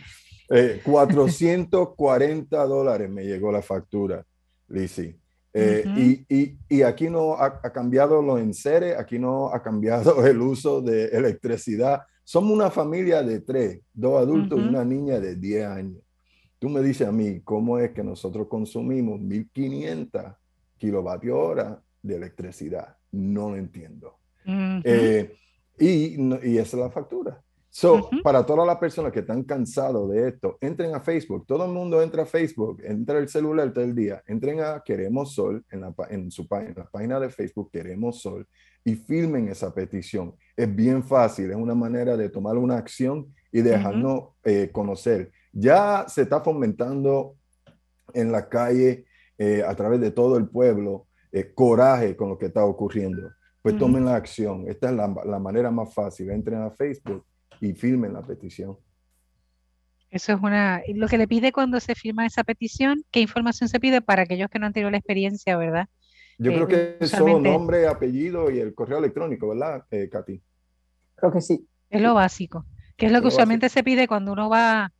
[0.85, 4.25] 440 eh, dólares me llegó la factura
[4.69, 5.19] Lizzie.
[5.59, 10.83] Eh, y, y, aquí no ha, cambiado los enseres, aquí no ha cambiado el uso
[10.83, 12.03] de electricidad.
[12.27, 16.03] Somos una familia de tres, dos adultos y una niña de 10 años.
[16.59, 20.35] Tú me dices a mí, ¿cómo es que nosotros consumimos 1500
[20.77, 22.97] kilovatios hora de electricidad?
[23.13, 24.19] No lo entiendo.
[24.45, 25.37] Eh,
[25.79, 27.41] y, y esa es la factura.
[27.79, 31.45] So, para todas las personas que están cansados de esto, entren a Facebook.
[31.47, 34.23] Todo el mundo entra a Facebook, entra el celular todo el día.
[34.27, 38.49] Entren a Queremos Sol en la, en su, en la página de Facebook Queremos Sol
[38.83, 40.35] y filmen esa petición.
[40.57, 45.31] Es bien fácil, es una manera de tomar una acción y dejarnos eh, conocer.
[45.53, 47.37] Ya se está fomentando
[48.15, 49.05] en la calle,
[49.37, 53.33] eh, a través de todo el pueblo, eh, coraje con lo que está ocurriendo.
[53.61, 54.65] Pues tomen la acción.
[54.67, 56.31] Esta es la, la manera más fácil.
[56.31, 57.23] Entren a Facebook
[57.61, 58.77] y firmen la petición.
[60.11, 63.81] Eso es una, lo que le pide cuando se firma esa petición, ¿qué información se
[63.81, 65.89] pide para aquellos que no han tenido la experiencia, verdad?
[66.39, 70.41] Yo creo que es solo nombre, apellido y el correo electrónico, ¿verdad, eh, Katy?
[71.17, 71.67] Creo que sí.
[71.91, 74.93] Es lo básico, que es lo que usualmente se pide cuando uno va,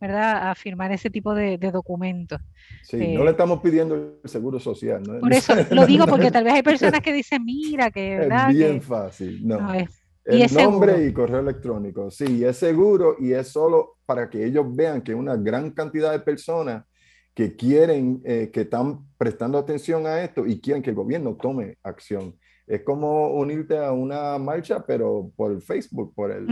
[0.00, 2.40] ¿verdad?, a firmar ese tipo de, documentos.
[2.82, 5.02] Sí, no le eh, estamos pidiendo el seguro social.
[5.02, 5.18] ¿no?
[5.18, 8.18] Por eso lo digo, porque tal vez hay personas que dicen, mira, que...
[8.18, 8.50] ¿verdad?
[8.50, 9.60] Es bien fácil, no.
[9.60, 14.44] no es el nombre y correo electrónico, sí, es seguro y es solo para que
[14.44, 16.84] ellos vean que una gran cantidad de personas
[17.34, 21.78] que quieren, eh, que están prestando atención a esto y quieren que el gobierno tome
[21.82, 22.36] acción.
[22.66, 26.46] Es como unirte a una marcha, pero por Facebook, por, el,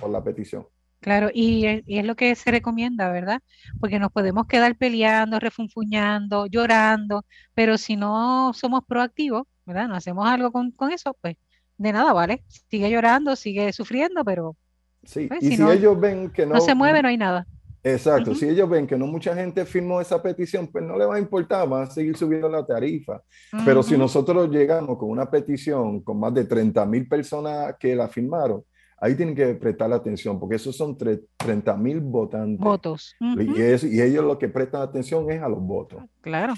[0.00, 0.66] por, la petición.
[1.00, 3.42] Claro, y, y, es lo que se recomienda, ¿verdad?
[3.80, 9.88] Porque nos podemos quedar peleando, refunfuñando, llorando, pero si no somos proactivos, ¿verdad?
[9.88, 11.36] No hacemos algo con, con eso, pues
[11.82, 12.42] de nada, ¿vale?
[12.70, 14.56] Sigue llorando, sigue sufriendo, pero...
[15.04, 16.54] Sí, pues, y si, ellos ven que no...
[16.54, 17.46] No se mueve, no hay nada.
[17.84, 21.16] Exacto, si ellos ven que no mucha gente firmó esa petición, pues no le va
[21.16, 23.20] a importar, van a seguir subiendo la tarifa.
[23.64, 28.06] Pero si nosotros llegamos con una petición con más de 30 mil personas que la
[28.06, 28.62] firmaron,
[28.98, 32.64] ahí tienen que prestar atención, porque esos son 30 mil votantes.
[32.64, 33.16] Votos.
[33.18, 36.04] y, y ellos lo que prestan atención es a los votos.
[36.20, 36.54] Claro.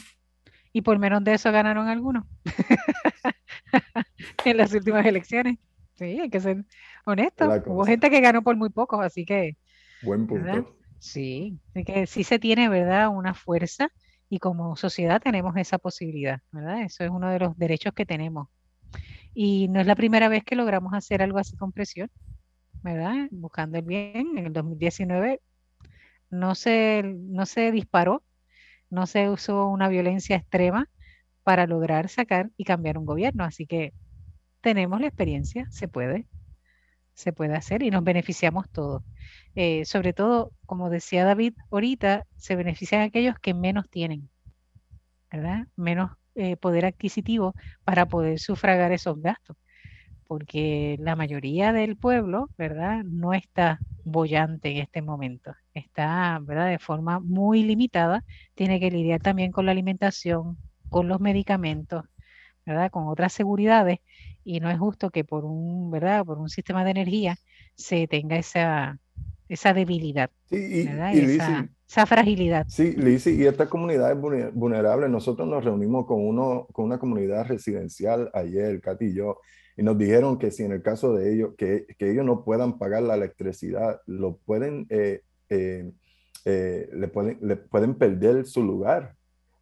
[0.74, 2.24] Y por menos de eso ganaron algunos.
[4.44, 5.58] en las últimas elecciones.
[5.94, 6.64] Sí, hay que ser
[7.06, 7.48] honesto.
[7.66, 9.56] Hubo gente que ganó por muy pocos, así que.
[10.02, 10.76] Buen punto.
[10.98, 13.88] Sí, así que sí se tiene, ¿verdad?, una fuerza
[14.28, 16.82] y como sociedad tenemos esa posibilidad, ¿verdad?
[16.82, 18.48] Eso es uno de los derechos que tenemos.
[19.32, 22.10] Y no es la primera vez que logramos hacer algo así con presión,
[22.82, 23.28] ¿verdad?
[23.30, 24.38] Buscando el bien.
[24.38, 25.40] En el 2019
[26.30, 28.24] no se, no se disparó,
[28.94, 30.88] no se usó una violencia extrema
[31.42, 33.44] para lograr sacar y cambiar un gobierno.
[33.44, 33.92] Así que
[34.60, 36.26] tenemos la experiencia, se puede,
[37.14, 39.02] se puede hacer y nos beneficiamos todos.
[39.54, 44.30] Eh, sobre todo, como decía David ahorita, se benefician aquellos que menos tienen,
[45.30, 45.66] ¿verdad?
[45.76, 49.56] Menos eh, poder adquisitivo para poder sufragar esos gastos.
[50.26, 53.04] Porque la mayoría del pueblo, ¿verdad?
[53.04, 55.54] No está bollante en este momento.
[55.74, 56.68] Está, ¿verdad?
[56.68, 58.24] De forma muy limitada.
[58.54, 60.58] Tiene que lidiar también con la alimentación,
[60.90, 62.04] con los medicamentos,
[62.66, 62.90] ¿verdad?
[62.90, 64.00] Con otras seguridades
[64.44, 66.24] y no es justo que por un, ¿verdad?
[66.24, 67.36] Por un sistema de energía
[67.74, 68.98] se tenga esa,
[69.48, 70.88] esa debilidad, y,
[71.86, 72.66] esa, fragilidad.
[72.68, 75.08] Sí, Lizzy, y esta comunidad es vulnerable.
[75.08, 79.38] Nosotros nos reunimos con, uno, con una comunidad residencial ayer, Katy y yo,
[79.76, 82.78] y nos dijeron que si en el caso de ellos, que, que ellos no puedan
[82.78, 85.90] pagar la electricidad, lo pueden, eh, eh,
[86.44, 89.14] eh, le, pueden, le pueden perder su lugar.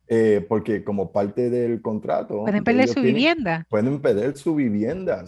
[0.09, 2.43] Eh, porque como parte del contrato...
[2.43, 3.67] Pueden perder su vivienda.
[3.71, 5.25] Pueden perder su vivienda.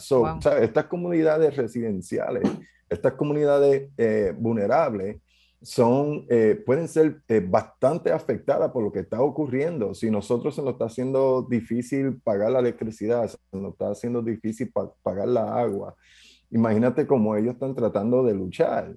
[0.60, 2.42] estas comunidades residenciales,
[2.94, 5.18] estas comunidades eh, vulnerables,
[5.62, 9.94] son, eh, pueden ser bastante afectadas por lo que está ocurriendo.
[9.94, 14.70] Si nosotros se nos está haciendo difícil pagar la electricidad, se nos está haciendo difícil
[15.02, 15.94] pagar la agua
[16.54, 18.94] imagínate cómo ellos están tratando de luchar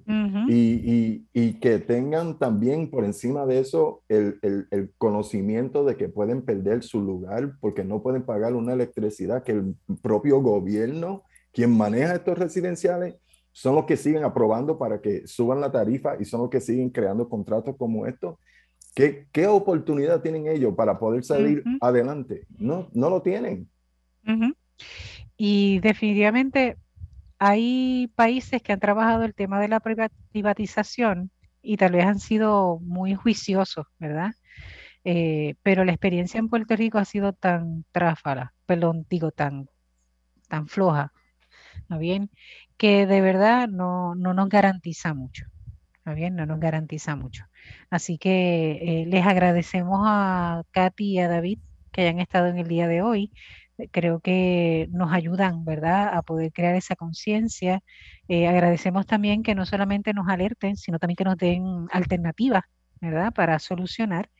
[0.48, 1.24] y,
[1.60, 7.02] que tengan también por encima de eso el, el, conocimiento de que pueden perder su
[7.02, 13.16] lugar porque no pueden pagar una electricidad que el propio gobierno, quien maneja estos residenciales,
[13.58, 16.90] son los que siguen aprobando para que suban la tarifa y son los que siguen
[16.90, 18.36] creando contratos como estos.
[18.94, 22.46] ¿Qué, qué oportunidad tienen ellos para poder salir adelante?
[22.56, 23.68] No, no lo tienen.
[25.36, 26.76] Y definitivamente
[27.40, 32.78] hay países que han trabajado el tema de la privatización y tal vez han sido
[32.78, 34.34] muy juiciosos, ¿verdad?
[35.02, 39.68] Eh, pero la experiencia en Puerto Rico ha sido tan tráfala, perdón, digo, tan,
[40.46, 41.12] tan floja,
[41.88, 42.30] ¿no bien?
[42.80, 45.46] Que de verdad no, no nos garantiza mucho,
[46.04, 46.36] ¿no bien?
[46.36, 47.44] No nos garantiza mucho.
[47.90, 51.60] Así que eh, les agradecemos a Katy y a David
[51.92, 53.32] que hayan estado en el día de hoy
[53.92, 57.80] creo que nos ayudan, ¿verdad?, a poder crear esa conciencia.
[58.28, 62.64] Eh, agradecemos también que no solamente nos alerten, sino también que nos den alternativas,
[63.00, 64.30] ¿verdad?, para solucionar.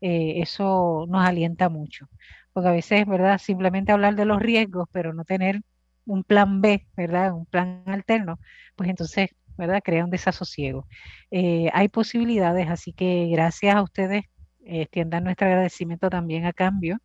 [0.00, 2.08] Eh, eso nos alienta mucho,
[2.52, 5.62] porque a veces, ¿verdad?, simplemente hablar de los riesgos, pero no tener
[6.06, 8.38] un plan B, ¿verdad?, un plan alterno,
[8.76, 10.86] pues entonces, ¿verdad?, crea un desasosiego.
[11.30, 14.24] Eh, hay posibilidades, así que gracias a ustedes,
[14.64, 16.98] extiendan nuestro agradecimiento también a cambio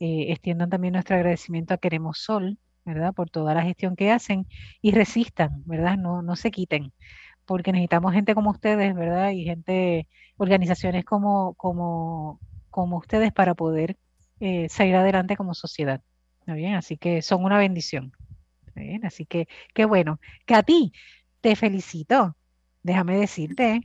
[0.00, 3.14] eh, extiendan también nuestro agradecimiento a Queremos Sol, ¿verdad?
[3.14, 4.46] Por toda la gestión que hacen
[4.82, 5.96] y resistan, ¿verdad?
[5.96, 6.92] No, no se quiten,
[7.46, 9.30] porque necesitamos gente como ustedes, ¿verdad?
[9.32, 12.40] Y gente, organizaciones como, como,
[12.70, 13.96] como ustedes para poder
[14.40, 16.02] eh, salir adelante como sociedad.
[16.40, 16.74] ¿Está bien?
[16.74, 18.12] Así que son una bendición.
[18.80, 19.04] Bien?
[19.06, 20.20] Así que, qué bueno.
[20.46, 20.92] Que a ti
[21.40, 22.36] te felicito.
[22.82, 23.80] Déjame decirte,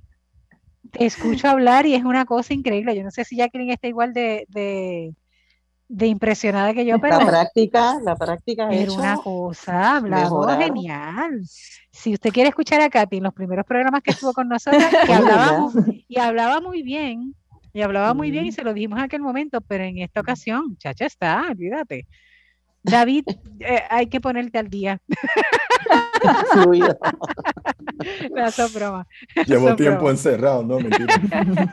[0.92, 2.96] te escucho hablar y es una cosa increíble.
[2.96, 4.46] Yo no sé si Jacqueline está igual de,
[5.90, 11.42] de impresionada que yo, pero la práctica, la práctica era una cosa, hablaba genial.
[11.92, 15.14] Si usted quiere escuchar a Katy en los primeros programas que estuvo con nosotros, que
[15.14, 15.74] hablábamos,
[16.08, 17.34] y hablaba muy bien,
[17.74, 20.78] y hablaba muy bien y se lo dijimos en aquel momento, pero en esta ocasión,
[20.78, 22.06] chacha está, olvídate.
[22.84, 23.26] David,
[23.60, 25.02] eh, hay que ponerte al día.
[28.32, 29.08] no, eso broma.
[29.46, 31.16] Llevo tiempo encerrado, no mentira.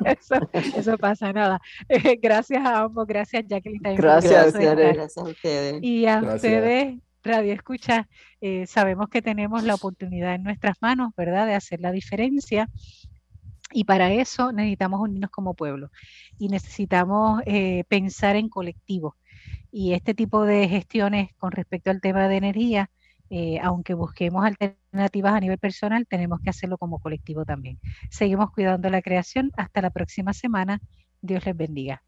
[0.77, 1.61] eso, pasa nada.
[2.21, 3.97] gracias a ambos, gracias Jacqueline.
[3.97, 5.83] Gracias, gracias, a ustedes.
[5.83, 8.09] Y a ustedes, Radio Escucha,
[8.41, 12.69] eh, sabemos que tenemos la oportunidad en nuestras manos, ¿verdad?, de hacer la diferencia.
[13.73, 15.91] Y para eso necesitamos unirnos como pueblo
[16.39, 19.17] y necesitamos eh, pensar en colectivo
[19.71, 22.91] y este tipo de gestiones con respecto al tema de energía,
[23.31, 27.79] eh, aunque busquemos alternativas a nivel personal, tenemos que hacerlo como colectivo también.
[28.11, 29.51] Seguimos cuidando la creación.
[29.57, 30.81] Hasta la próxima semana.
[31.21, 32.03] Dios les bendiga.